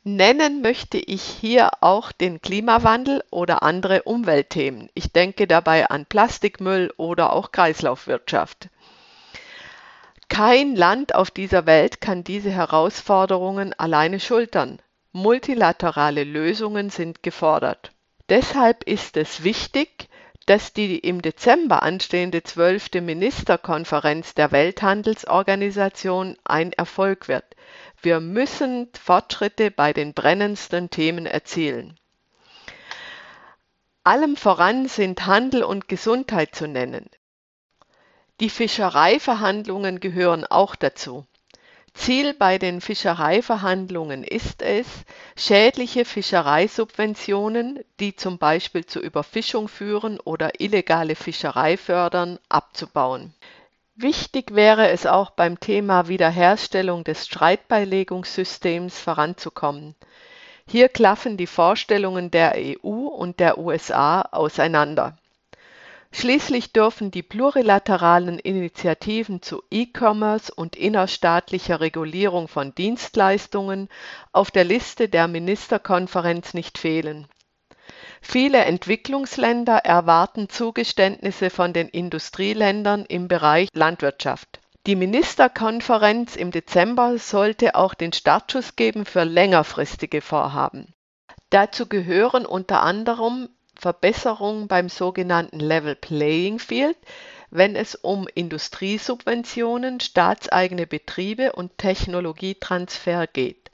Nennen 0.03 0.61
möchte 0.61 0.97
ich 0.97 1.21
hier 1.21 1.69
auch 1.81 2.11
den 2.11 2.41
Klimawandel 2.41 3.23
oder 3.29 3.61
andere 3.61 4.03
Umweltthemen. 4.03 4.89
Ich 4.93 5.11
denke 5.11 5.47
dabei 5.47 5.89
an 5.89 6.05
Plastikmüll 6.05 6.93
oder 6.97 7.33
auch 7.33 7.51
Kreislaufwirtschaft. 7.51 8.69
Kein 10.29 10.75
Land 10.75 11.15
auf 11.15 11.31
dieser 11.31 11.65
Welt 11.65 12.01
kann 12.01 12.23
diese 12.23 12.51
Herausforderungen 12.51 13.73
alleine 13.73 14.19
schultern. 14.19 14.79
Multilaterale 15.11 16.23
Lösungen 16.23 16.89
sind 16.89 17.23
gefordert. 17.23 17.91
Deshalb 18.29 18.83
ist 18.83 19.17
es 19.17 19.43
wichtig, 19.43 20.09
dass 20.45 20.73
die 20.73 20.97
im 20.97 21.21
Dezember 21.21 21.83
anstehende 21.83 22.43
zwölfte 22.43 23.01
Ministerkonferenz 23.01 24.33
der 24.33 24.51
Welthandelsorganisation 24.51 26.37
ein 26.43 26.71
Erfolg 26.73 27.27
wird. 27.27 27.43
Wir 28.01 28.19
müssen 28.19 28.89
Fortschritte 29.01 29.71
bei 29.71 29.91
den 29.91 30.13
brennendsten 30.13 30.89
Themen 30.89 31.25
erzielen. 31.25 31.97
Allem 34.03 34.37
voran 34.37 34.87
sind 34.87 35.25
Handel 35.25 35.63
und 35.63 35.89
Gesundheit 35.89 36.55
zu 36.55 36.65
nennen. 36.65 37.09
Die 38.39 38.49
Fischereiverhandlungen 38.51 39.99
gehören 39.99 40.45
auch 40.45 40.75
dazu. 40.75 41.25
Ziel 41.95 42.35
bei 42.35 42.59
den 42.59 42.81
Fischereiverhandlungen 42.81 44.23
ist 44.23 44.61
es, 44.61 44.85
schädliche 45.35 46.05
Fischereisubventionen, 46.05 47.79
die 47.99 48.15
zum 48.15 48.37
Beispiel 48.37 48.85
zur 48.85 49.01
Überfischung 49.01 49.67
führen 49.67 50.19
oder 50.19 50.61
illegale 50.61 51.15
Fischerei 51.15 51.75
fördern, 51.75 52.37
abzubauen. 52.47 53.33
Wichtig 53.95 54.53
wäre 54.53 54.89
es 54.89 55.07
auch 55.07 55.31
beim 55.31 55.59
Thema 55.59 56.07
Wiederherstellung 56.07 57.03
des 57.03 57.25
Streitbeilegungssystems 57.25 58.99
voranzukommen. 58.99 59.95
Hier 60.67 60.89
klaffen 60.89 61.37
die 61.37 61.47
Vorstellungen 61.47 62.29
der 62.29 62.53
EU 62.55 63.07
und 63.07 63.39
der 63.39 63.57
USA 63.57 64.21
auseinander. 64.21 65.17
Schließlich 66.11 66.73
dürfen 66.73 67.11
die 67.11 67.23
plurilateralen 67.23 68.39
Initiativen 68.39 69.41
zu 69.41 69.61
E-Commerce 69.69 70.53
und 70.53 70.75
innerstaatlicher 70.75 71.79
Regulierung 71.79 72.47
von 72.47 72.73
Dienstleistungen 72.73 73.89
auf 74.31 74.49
der 74.49 74.63
Liste 74.63 75.09
der 75.09 75.27
Ministerkonferenz 75.27 76.53
nicht 76.53 76.77
fehlen. 76.77 77.27
Viele 78.21 78.65
Entwicklungsländer 78.65 79.77
erwarten 79.77 80.49
Zugeständnisse 80.49 81.49
von 81.49 81.73
den 81.73 81.87
Industrieländern 81.87 83.05
im 83.05 83.27
Bereich 83.27 83.69
Landwirtschaft. 83.73 84.59
Die 84.87 84.95
Ministerkonferenz 84.95 86.35
im 86.35 86.51
Dezember 86.51 87.17
sollte 87.17 87.75
auch 87.75 87.93
den 87.93 88.13
Startschuss 88.13 88.75
geben 88.75 89.05
für 89.05 89.23
längerfristige 89.23 90.21
Vorhaben. 90.21 90.93
Dazu 91.49 91.87
gehören 91.87 92.45
unter 92.45 92.81
anderem 92.81 93.49
Verbesserung 93.79 94.67
beim 94.67 94.89
sogenannten 94.89 95.59
Level 95.59 95.95
Playing 95.95 96.59
Field, 96.59 96.97
wenn 97.49 97.75
es 97.75 97.95
um 97.95 98.27
Industriesubventionen, 98.33 99.99
staatseigene 99.99 100.87
Betriebe 100.87 101.53
und 101.53 101.77
Technologietransfer 101.77 103.27
geht. 103.27 103.71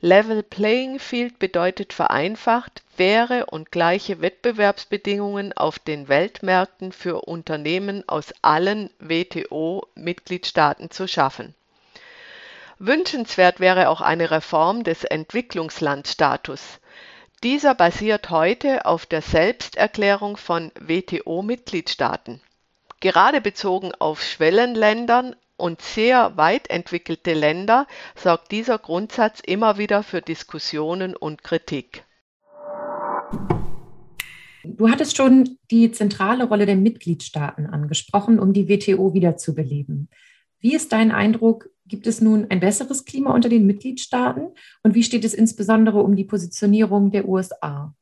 Level 0.00 0.42
Playing 0.42 0.98
Field 0.98 1.38
bedeutet 1.38 1.92
vereinfacht, 1.92 2.82
faire 2.96 3.46
und 3.52 3.70
gleiche 3.70 4.20
Wettbewerbsbedingungen 4.20 5.52
auf 5.52 5.78
den 5.78 6.08
Weltmärkten 6.08 6.90
für 6.90 7.20
Unternehmen 7.22 8.08
aus 8.08 8.34
allen 8.42 8.90
WTO-Mitgliedstaaten 8.98 10.90
zu 10.90 11.06
schaffen. 11.06 11.54
Wünschenswert 12.80 13.60
wäre 13.60 13.88
auch 13.88 14.00
eine 14.00 14.32
Reform 14.32 14.82
des 14.82 15.04
Entwicklungslandstatus. 15.04 16.80
Dieser 17.42 17.74
basiert 17.74 18.30
heute 18.30 18.86
auf 18.86 19.04
der 19.04 19.20
Selbsterklärung 19.20 20.36
von 20.36 20.70
WTO-Mitgliedstaaten. 20.78 22.40
Gerade 23.00 23.40
bezogen 23.40 23.90
auf 23.98 24.22
Schwellenländern 24.22 25.34
und 25.56 25.82
sehr 25.82 26.36
weit 26.36 26.70
entwickelte 26.70 27.34
Länder 27.34 27.88
sorgt 28.14 28.52
dieser 28.52 28.78
Grundsatz 28.78 29.40
immer 29.44 29.76
wieder 29.76 30.04
für 30.04 30.22
Diskussionen 30.22 31.16
und 31.16 31.42
Kritik. 31.42 32.04
Du 34.62 34.88
hattest 34.88 35.16
schon 35.16 35.58
die 35.72 35.90
zentrale 35.90 36.44
Rolle 36.44 36.64
der 36.64 36.76
Mitgliedstaaten 36.76 37.66
angesprochen, 37.66 38.38
um 38.38 38.52
die 38.52 38.68
WTO 38.68 39.14
wiederzubeleben. 39.14 40.08
Wie 40.62 40.74
ist 40.74 40.92
dein 40.92 41.10
Eindruck? 41.10 41.68
Gibt 41.86 42.06
es 42.06 42.20
nun 42.20 42.46
ein 42.48 42.60
besseres 42.60 43.04
Klima 43.04 43.34
unter 43.34 43.48
den 43.48 43.66
Mitgliedstaaten? 43.66 44.54
Und 44.84 44.94
wie 44.94 45.02
steht 45.02 45.24
es 45.24 45.34
insbesondere 45.34 46.00
um 46.00 46.14
die 46.14 46.24
Positionierung 46.24 47.10
der 47.10 47.28
USA? 47.28 47.94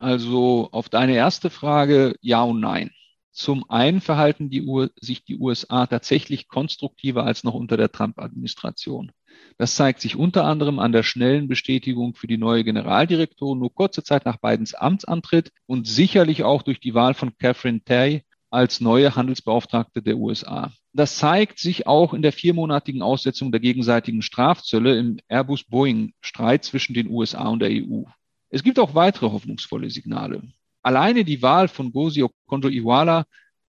Also 0.00 0.68
auf 0.72 0.88
deine 0.88 1.14
erste 1.14 1.48
Frage, 1.48 2.16
ja 2.20 2.42
und 2.42 2.58
nein. 2.58 2.90
Zum 3.30 3.70
einen 3.70 4.00
verhalten 4.00 4.50
die 4.50 4.66
sich 5.00 5.24
die 5.24 5.38
USA 5.38 5.86
tatsächlich 5.86 6.48
konstruktiver 6.48 7.24
als 7.24 7.44
noch 7.44 7.54
unter 7.54 7.76
der 7.76 7.92
Trump-Administration. 7.92 9.12
Das 9.56 9.76
zeigt 9.76 10.00
sich 10.00 10.16
unter 10.16 10.44
anderem 10.44 10.80
an 10.80 10.90
der 10.90 11.04
schnellen 11.04 11.46
Bestätigung 11.46 12.16
für 12.16 12.26
die 12.26 12.36
neue 12.36 12.64
Generaldirektorin 12.64 13.60
nur 13.60 13.72
kurze 13.72 14.02
Zeit 14.02 14.24
nach 14.24 14.38
Bidens 14.38 14.74
Amtsantritt 14.74 15.52
und 15.66 15.86
sicherlich 15.86 16.42
auch 16.42 16.62
durch 16.62 16.80
die 16.80 16.94
Wahl 16.94 17.14
von 17.14 17.38
Catherine 17.38 17.84
Tay 17.84 18.24
als 18.50 18.80
neue 18.80 19.14
Handelsbeauftragte 19.14 20.02
der 20.02 20.16
USA. 20.16 20.72
Das 20.92 21.16
zeigt 21.16 21.58
sich 21.58 21.86
auch 21.86 22.14
in 22.14 22.22
der 22.22 22.32
viermonatigen 22.32 23.02
Aussetzung 23.02 23.52
der 23.52 23.60
gegenseitigen 23.60 24.22
Strafzölle 24.22 24.98
im 24.98 25.18
Airbus-Boeing-Streit 25.28 26.64
zwischen 26.64 26.94
den 26.94 27.08
USA 27.08 27.48
und 27.48 27.60
der 27.60 27.70
EU. 27.70 28.04
Es 28.50 28.62
gibt 28.62 28.78
auch 28.78 28.94
weitere 28.94 29.30
hoffnungsvolle 29.30 29.90
Signale. 29.90 30.42
Alleine 30.82 31.24
die 31.24 31.42
Wahl 31.42 31.68
von 31.68 31.92
Gosi 31.92 32.22
Okonjo-Iweala, 32.22 33.26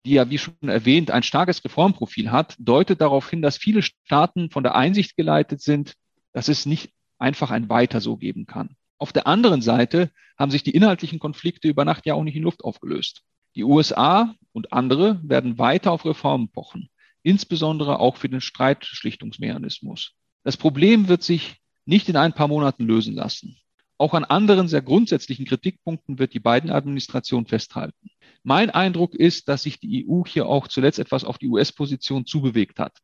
die 0.06 0.12
ja, 0.12 0.30
wie 0.30 0.38
schon 0.38 0.54
erwähnt, 0.62 1.10
ein 1.10 1.22
starkes 1.22 1.64
Reformprofil 1.64 2.30
hat, 2.30 2.54
deutet 2.58 3.00
darauf 3.00 3.28
hin, 3.28 3.42
dass 3.42 3.58
viele 3.58 3.82
Staaten 3.82 4.50
von 4.50 4.62
der 4.62 4.74
Einsicht 4.74 5.16
geleitet 5.16 5.60
sind, 5.60 5.94
dass 6.32 6.48
es 6.48 6.66
nicht 6.66 6.92
einfach 7.18 7.50
ein 7.50 7.68
Weiter 7.68 8.00
so 8.00 8.16
geben 8.16 8.46
kann. 8.46 8.76
Auf 8.98 9.12
der 9.12 9.26
anderen 9.26 9.62
Seite 9.62 10.10
haben 10.38 10.50
sich 10.50 10.62
die 10.62 10.74
inhaltlichen 10.74 11.18
Konflikte 11.18 11.68
über 11.68 11.84
Nacht 11.84 12.06
ja 12.06 12.14
auch 12.14 12.22
nicht 12.22 12.36
in 12.36 12.42
Luft 12.42 12.64
aufgelöst. 12.64 13.22
Die 13.56 13.64
USA 13.64 14.34
und 14.52 14.72
andere 14.72 15.20
werden 15.22 15.58
weiter 15.58 15.92
auf 15.92 16.04
Reformen 16.04 16.50
pochen, 16.50 16.88
insbesondere 17.22 17.98
auch 17.98 18.16
für 18.16 18.28
den 18.28 18.40
Streitschlichtungsmechanismus. 18.40 20.12
Das 20.44 20.56
Problem 20.56 21.08
wird 21.08 21.22
sich 21.22 21.56
nicht 21.84 22.08
in 22.08 22.16
ein 22.16 22.32
paar 22.32 22.48
Monaten 22.48 22.84
lösen 22.84 23.14
lassen. 23.14 23.56
Auch 23.98 24.14
an 24.14 24.24
anderen 24.24 24.68
sehr 24.68 24.80
grundsätzlichen 24.80 25.44
Kritikpunkten 25.44 26.18
wird 26.18 26.32
die 26.32 26.40
beiden 26.40 26.70
Administration 26.70 27.46
festhalten. 27.46 28.08
Mein 28.42 28.70
Eindruck 28.70 29.14
ist, 29.14 29.48
dass 29.48 29.64
sich 29.64 29.78
die 29.78 30.06
EU 30.08 30.22
hier 30.26 30.46
auch 30.46 30.68
zuletzt 30.68 30.98
etwas 30.98 31.24
auf 31.24 31.36
die 31.36 31.48
US-Position 31.48 32.24
zubewegt 32.24 32.78
hat. 32.78 32.96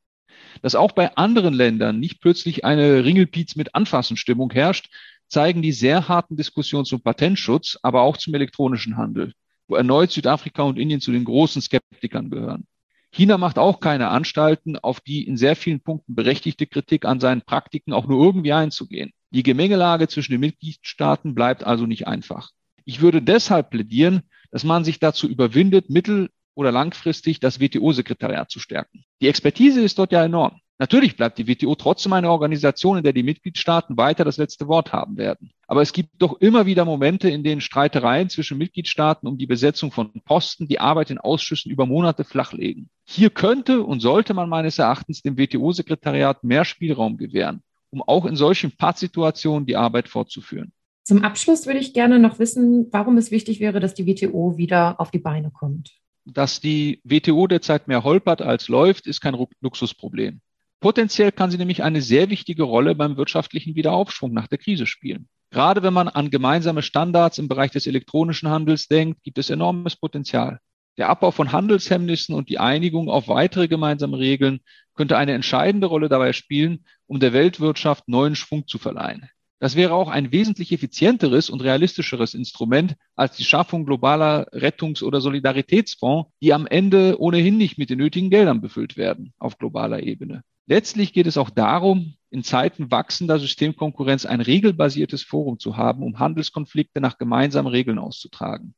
Dass 0.62 0.74
auch 0.74 0.92
bei 0.92 1.14
anderen 1.16 1.52
Ländern 1.52 1.98
nicht 2.00 2.20
plötzlich 2.20 2.64
eine 2.64 3.04
Ringelpiez 3.04 3.56
mit 3.56 3.74
Anfassenstimmung 3.74 4.50
herrscht, 4.52 4.88
zeigen 5.28 5.60
die 5.60 5.72
sehr 5.72 6.08
harten 6.08 6.36
Diskussionen 6.36 6.86
zum 6.86 7.02
Patentschutz, 7.02 7.78
aber 7.82 8.02
auch 8.02 8.16
zum 8.16 8.32
elektronischen 8.34 8.96
Handel, 8.96 9.32
wo 9.68 9.76
erneut 9.76 10.10
Südafrika 10.10 10.62
und 10.62 10.78
Indien 10.78 11.00
zu 11.00 11.12
den 11.12 11.24
großen 11.24 11.62
Skeptikern 11.62 12.30
gehören. 12.30 12.66
China 13.12 13.38
macht 13.38 13.58
auch 13.58 13.80
keine 13.80 14.08
Anstalten, 14.08 14.76
auf 14.78 15.00
die 15.00 15.26
in 15.26 15.36
sehr 15.36 15.56
vielen 15.56 15.80
Punkten 15.80 16.14
berechtigte 16.14 16.66
Kritik 16.66 17.04
an 17.04 17.20
seinen 17.20 17.42
Praktiken 17.42 17.92
auch 17.92 18.06
nur 18.06 18.22
irgendwie 18.22 18.52
einzugehen. 18.52 19.12
Die 19.30 19.42
Gemengelage 19.42 20.08
zwischen 20.08 20.32
den 20.32 20.40
Mitgliedstaaten 20.40 21.34
bleibt 21.34 21.64
also 21.64 21.86
nicht 21.86 22.06
einfach. 22.06 22.50
Ich 22.84 23.00
würde 23.00 23.22
deshalb 23.22 23.70
plädieren, 23.70 24.22
dass 24.50 24.64
man 24.64 24.84
sich 24.84 24.98
dazu 24.98 25.28
überwindet, 25.28 25.90
mittel- 25.90 26.30
oder 26.54 26.72
langfristig 26.72 27.40
das 27.40 27.60
WTO-Sekretariat 27.60 28.50
zu 28.50 28.60
stärken. 28.60 29.04
Die 29.20 29.28
Expertise 29.28 29.82
ist 29.82 29.98
dort 29.98 30.12
ja 30.12 30.24
enorm. 30.24 30.60
Natürlich 30.78 31.16
bleibt 31.16 31.38
die 31.38 31.48
WTO 31.48 31.74
trotzdem 31.74 32.12
eine 32.12 32.30
Organisation, 32.30 32.98
in 32.98 33.04
der 33.04 33.14
die 33.14 33.22
Mitgliedstaaten 33.22 33.96
weiter 33.96 34.24
das 34.24 34.36
letzte 34.36 34.68
Wort 34.68 34.92
haben 34.92 35.16
werden. 35.16 35.50
Aber 35.66 35.80
es 35.80 35.92
gibt 35.92 36.10
doch 36.18 36.40
immer 36.40 36.66
wieder 36.66 36.84
Momente, 36.84 37.30
in 37.30 37.42
denen 37.42 37.62
Streitereien 37.62 38.28
zwischen 38.28 38.58
Mitgliedstaaten 38.58 39.26
um 39.26 39.38
die 39.38 39.46
Besetzung 39.46 39.90
von 39.90 40.12
Posten 40.24 40.68
die 40.68 40.78
Arbeit 40.78 41.10
in 41.10 41.18
Ausschüssen 41.18 41.72
über 41.72 41.86
Monate 41.86 42.24
flachlegen. 42.24 42.90
Hier 43.04 43.30
könnte 43.30 43.82
und 43.82 44.00
sollte 44.00 44.34
man 44.34 44.50
meines 44.50 44.78
Erachtens 44.78 45.22
dem 45.22 45.38
WTO-Sekretariat 45.38 46.44
mehr 46.44 46.64
Spielraum 46.64 47.16
gewähren 47.16 47.62
um 47.90 48.02
auch 48.02 48.26
in 48.26 48.36
solchen 48.36 48.72
Pattsituationen 48.72 49.66
die 49.66 49.76
Arbeit 49.76 50.08
fortzuführen. 50.08 50.72
Zum 51.04 51.22
Abschluss 51.22 51.66
würde 51.66 51.78
ich 51.78 51.94
gerne 51.94 52.18
noch 52.18 52.38
wissen, 52.38 52.88
warum 52.90 53.16
es 53.16 53.30
wichtig 53.30 53.60
wäre, 53.60 53.80
dass 53.80 53.94
die 53.94 54.06
WTO 54.06 54.56
wieder 54.56 55.00
auf 55.00 55.10
die 55.10 55.18
Beine 55.18 55.50
kommt. 55.50 55.92
Dass 56.24 56.60
die 56.60 57.00
WTO 57.04 57.46
derzeit 57.46 57.86
mehr 57.86 58.02
holpert 58.02 58.42
als 58.42 58.66
läuft, 58.68 59.06
ist 59.06 59.20
kein 59.20 59.36
Luxusproblem. 59.60 60.40
Potenziell 60.80 61.32
kann 61.32 61.50
sie 61.50 61.58
nämlich 61.58 61.82
eine 61.82 62.02
sehr 62.02 62.30
wichtige 62.30 62.62
Rolle 62.62 62.94
beim 62.94 63.16
wirtschaftlichen 63.16 63.74
Wiederaufschwung 63.74 64.32
nach 64.32 64.46
der 64.46 64.58
Krise 64.58 64.86
spielen. 64.86 65.28
Gerade 65.50 65.82
wenn 65.82 65.94
man 65.94 66.08
an 66.08 66.30
gemeinsame 66.30 66.82
Standards 66.82 67.38
im 67.38 67.48
Bereich 67.48 67.70
des 67.70 67.86
elektronischen 67.86 68.50
Handels 68.50 68.88
denkt, 68.88 69.22
gibt 69.22 69.38
es 69.38 69.50
enormes 69.50 69.96
Potenzial. 69.96 70.60
Der 70.98 71.08
Abbau 71.08 71.30
von 71.30 71.52
Handelshemmnissen 71.52 72.34
und 72.34 72.48
die 72.48 72.58
Einigung 72.58 73.08
auf 73.08 73.28
weitere 73.28 73.68
gemeinsame 73.68 74.18
Regeln 74.18 74.60
könnte 74.94 75.16
eine 75.16 75.32
entscheidende 75.32 75.86
Rolle 75.86 76.08
dabei 76.08 76.32
spielen, 76.32 76.84
um 77.06 77.20
der 77.20 77.32
Weltwirtschaft 77.32 78.08
neuen 78.08 78.34
Schwung 78.34 78.66
zu 78.66 78.78
verleihen. 78.78 79.28
Das 79.58 79.76
wäre 79.76 79.94
auch 79.94 80.08
ein 80.08 80.32
wesentlich 80.32 80.72
effizienteres 80.72 81.48
und 81.48 81.62
realistischeres 81.62 82.34
Instrument 82.34 82.96
als 83.14 83.36
die 83.36 83.44
Schaffung 83.44 83.86
globaler 83.86 84.48
Rettungs- 84.52 85.02
oder 85.02 85.20
Solidaritätsfonds, 85.20 86.30
die 86.42 86.52
am 86.52 86.66
Ende 86.66 87.18
ohnehin 87.18 87.56
nicht 87.56 87.78
mit 87.78 87.88
den 87.88 87.98
nötigen 87.98 88.28
Geldern 88.28 88.60
befüllt 88.60 88.98
werden 88.98 89.32
auf 89.38 89.56
globaler 89.56 90.02
Ebene. 90.02 90.42
Letztlich 90.66 91.12
geht 91.12 91.26
es 91.26 91.36
auch 91.36 91.50
darum, 91.50 92.14
in 92.30 92.42
Zeiten 92.42 92.90
wachsender 92.90 93.38
Systemkonkurrenz 93.38 94.26
ein 94.26 94.40
regelbasiertes 94.40 95.22
Forum 95.22 95.58
zu 95.58 95.76
haben, 95.76 96.02
um 96.02 96.18
Handelskonflikte 96.18 97.00
nach 97.00 97.18
gemeinsamen 97.18 97.68
Regeln 97.68 97.98
auszutragen. 97.98 98.74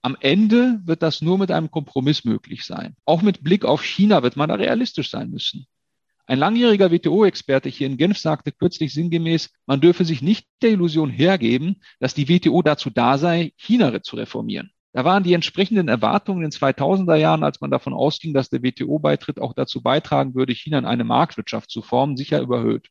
Am 0.00 0.16
Ende 0.20 0.80
wird 0.84 1.02
das 1.02 1.20
nur 1.20 1.38
mit 1.38 1.50
einem 1.50 1.70
Kompromiss 1.70 2.24
möglich 2.24 2.64
sein. 2.64 2.96
Auch 3.04 3.22
mit 3.22 3.42
Blick 3.42 3.64
auf 3.64 3.84
China 3.84 4.22
wird 4.22 4.36
man 4.36 4.48
da 4.48 4.56
realistisch 4.56 5.10
sein 5.10 5.30
müssen. 5.30 5.66
Ein 6.26 6.38
langjähriger 6.38 6.92
WTO-Experte 6.92 7.68
hier 7.68 7.88
in 7.88 7.96
Genf 7.96 8.18
sagte 8.18 8.52
kürzlich 8.52 8.94
sinngemäß, 8.94 9.50
man 9.66 9.80
dürfe 9.80 10.04
sich 10.04 10.22
nicht 10.22 10.46
der 10.62 10.70
Illusion 10.70 11.10
hergeben, 11.10 11.82
dass 11.98 12.14
die 12.14 12.28
WTO 12.28 12.62
dazu 12.62 12.90
da 12.90 13.18
sei, 13.18 13.52
China 13.56 14.02
zu 14.02 14.16
reformieren. 14.16 14.70
Da 14.92 15.04
waren 15.04 15.22
die 15.22 15.32
entsprechenden 15.32 15.88
Erwartungen 15.88 16.44
in 16.44 16.50
den 16.50 16.58
2000er 16.58 17.16
Jahren, 17.16 17.44
als 17.44 17.60
man 17.60 17.70
davon 17.70 17.94
ausging, 17.94 18.34
dass 18.34 18.50
der 18.50 18.62
WTO-Beitritt 18.62 19.40
auch 19.40 19.54
dazu 19.54 19.82
beitragen 19.82 20.34
würde, 20.34 20.52
China 20.54 20.78
in 20.78 20.84
eine 20.84 21.04
Marktwirtschaft 21.04 21.70
zu 21.70 21.80
formen, 21.80 22.16
sicher 22.16 22.40
überhöht. 22.40 22.88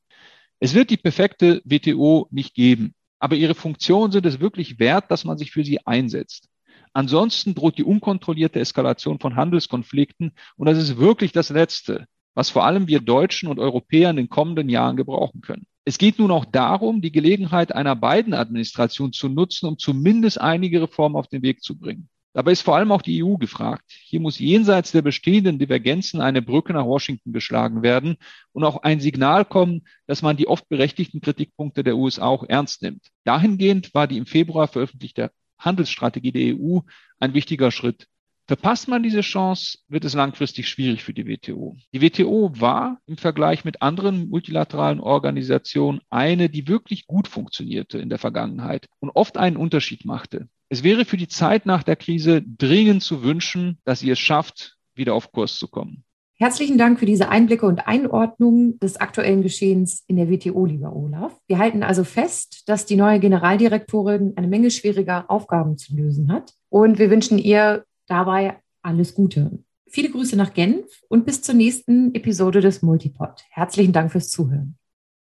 Es 0.60 0.74
wird 0.74 0.90
die 0.90 0.98
perfekte 0.98 1.62
WTO 1.64 2.28
nicht 2.32 2.56
geben, 2.56 2.96
aber 3.20 3.36
ihre 3.36 3.56
Funktionen 3.56 4.12
sind 4.12 4.26
es 4.26 4.40
wirklich 4.40 4.80
wert, 4.80 5.12
dass 5.12 5.26
man 5.26 5.38
sich 5.38 5.52
für 5.52 5.64
sie 5.64 5.86
einsetzt. 5.86 6.50
Ansonsten 6.94 7.56
droht 7.56 7.78
die 7.78 7.84
unkontrollierte 7.84 8.60
Eskalation 8.60 9.20
von 9.20 9.36
Handelskonflikten 9.36 10.34
und 10.58 10.66
das 10.66 10.78
ist 10.78 10.98
wirklich 10.98 11.32
das 11.32 11.50
Letzte, 11.50 12.08
was 12.34 12.50
vor 12.50 12.66
allem 12.66 12.88
wir 12.88 13.00
Deutschen 13.00 13.48
und 13.48 13.60
Europäer 13.60 14.10
in 14.10 14.18
den 14.18 14.30
kommenden 14.30 14.70
Jahren 14.70 14.98
gebrauchen 14.98 15.42
können. 15.42 15.66
Es 15.84 15.98
geht 15.98 16.20
nun 16.20 16.30
auch 16.30 16.46
darum, 16.46 17.02
die 17.02 17.12
Gelegenheit 17.12 17.74
einer 17.74 17.96
beiden 17.96 18.34
Administration 18.34 19.13
zu 19.13 19.30
nutzen, 19.30 19.67
um 19.67 19.78
zumindest 19.80 20.39
einige 20.39 20.82
Reformen 20.84 21.15
auf 21.15 21.28
den 21.28 21.41
Weg 21.41 21.63
zu 21.63 21.78
bringen. 21.78 22.08
Dabei 22.34 22.54
ist 22.54 22.62
vor 22.62 22.78
allem 22.78 22.91
auch 22.94 23.02
die 23.02 23.24
EU 23.24 23.36
gefragt. 23.36 23.84
Hier 23.88 24.22
muss 24.22 24.39
jenseits 24.39 24.94
der 24.94 25.02
bestehenden 25.02 25.60
Divergenzen 25.60 26.22
eine 26.22 26.41
Brücke 26.41 26.72
nach 26.72 26.86
Washington 26.86 27.34
geschlagen 27.34 27.82
werden 27.82 28.15
und 28.54 28.63
auch 28.63 28.84
ein 28.84 29.02
Signal 29.02 29.44
kommen, 29.44 29.82
dass 30.08 30.22
man 30.22 30.38
die 30.38 30.48
oft 30.48 30.70
berechtigten 30.70 31.20
Kritikpunkte 31.20 31.84
der 31.84 31.98
USA 31.98 32.28
auch 32.28 32.46
ernst 32.48 32.84
nimmt. 32.84 33.08
Dahingehend 33.26 33.94
war 33.94 34.08
die 34.08 34.17
im 34.17 34.28
Februar 34.28 34.67
veröffentlichte 34.70 35.32
Handelsstrategie 35.60 36.32
der 36.32 36.56
EU 36.56 36.80
ein 37.20 37.34
wichtiger 37.34 37.72
Schritt. 37.72 38.08
Verpasst 38.52 38.90
man 38.90 39.02
diese 39.02 39.22
Chance, 39.22 39.78
wird 39.88 40.04
es 40.04 40.14
langfristig 40.14 40.68
schwierig 40.68 41.06
für 41.06 41.14
die 41.14 41.26
WTO. 41.26 41.78
Die 41.94 42.02
WTO 42.02 42.52
war 42.60 43.00
im 43.06 43.16
Vergleich 43.16 43.64
mit 43.64 43.82
anderen 43.82 44.28
multilateralen 44.28 45.00
Organisationen 45.00 46.02
eine, 46.10 46.50
die 46.50 46.68
wirklich 46.68 47.08
gut 47.08 47.30
funktionierte 47.30 47.98
in 47.98 48.10
der 48.10 48.18
Vergangenheit 48.18 48.90
und 49.00 49.10
oft 49.12 49.38
einen 49.38 49.56
Unterschied 49.56 50.04
machte. 50.04 50.50
Es 50.68 50.84
wäre 50.84 51.06
für 51.06 51.16
die 51.16 51.30
Zeit 51.30 51.66
nach 51.66 51.84
der 51.84 51.96
Krise 51.96 52.42
dringend 52.42 53.04
zu 53.04 53.24
wünschen, 53.24 53.78
dass 53.86 54.02
sie 54.02 54.10
es 54.10 54.20
schafft, 54.20 54.76
wieder 54.96 55.14
auf 55.14 55.32
Kurs 55.32 55.56
zu 55.56 55.70
kommen. 55.70 56.04
Herzlichen 56.36 56.78
Dank 56.78 57.00
für 57.00 57.06
diese 57.06 57.30
Einblicke 57.30 57.66
und 57.66 57.88
Einordnung 57.88 58.78
des 58.80 58.98
aktuellen 58.98 59.44
Geschehens 59.44 60.04
in 60.08 60.18
der 60.18 60.30
WTO, 60.30 60.66
lieber 60.66 60.94
Olaf. 60.94 61.40
Wir 61.48 61.58
halten 61.58 61.84
also 61.84 62.04
fest, 62.04 62.64
dass 62.68 62.86
die 62.86 62.98
neue 62.98 63.22
Generaldirektorin 63.22 64.34
eine 64.36 64.48
Menge 64.48 64.72
schwieriger 64.72 65.30
Aufgaben 65.30 65.78
zu 65.78 65.96
lösen 65.96 66.34
hat. 66.34 66.52
Und 66.68 67.00
wir 67.00 67.10
wünschen 67.10 67.38
ihr 67.38 67.86
dabei 68.12 68.58
alles 68.82 69.15
Gute. 69.15 69.63
Viele 69.89 70.10
Grüße 70.10 70.36
nach 70.36 70.54
Genf 70.54 70.86
und 71.10 71.26
bis 71.26 71.41
zur 71.41 71.56
nächsten 71.56 72.13
Episode 72.13 72.62
des 72.62 72.82
Multipod. 72.82 73.43
Herzlichen 73.50 73.93
Dank 73.93 74.12
fürs 74.12 74.30
Zuhören. 74.30 74.78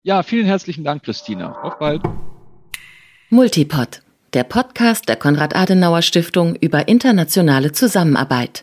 Ja, 0.02 0.22
vielen 0.22 0.46
herzlichen 0.46 0.84
Dank, 0.84 1.02
Christina. 1.02 1.62
Auf 1.62 1.78
bald. 1.78 2.02
Multipod, 3.28 4.02
der 4.34 4.44
Podcast 4.44 5.08
der 5.08 5.16
Konrad-Adenauer-Stiftung 5.16 6.56
über 6.56 6.88
internationale 6.88 7.72
Zusammenarbeit. 7.72 8.62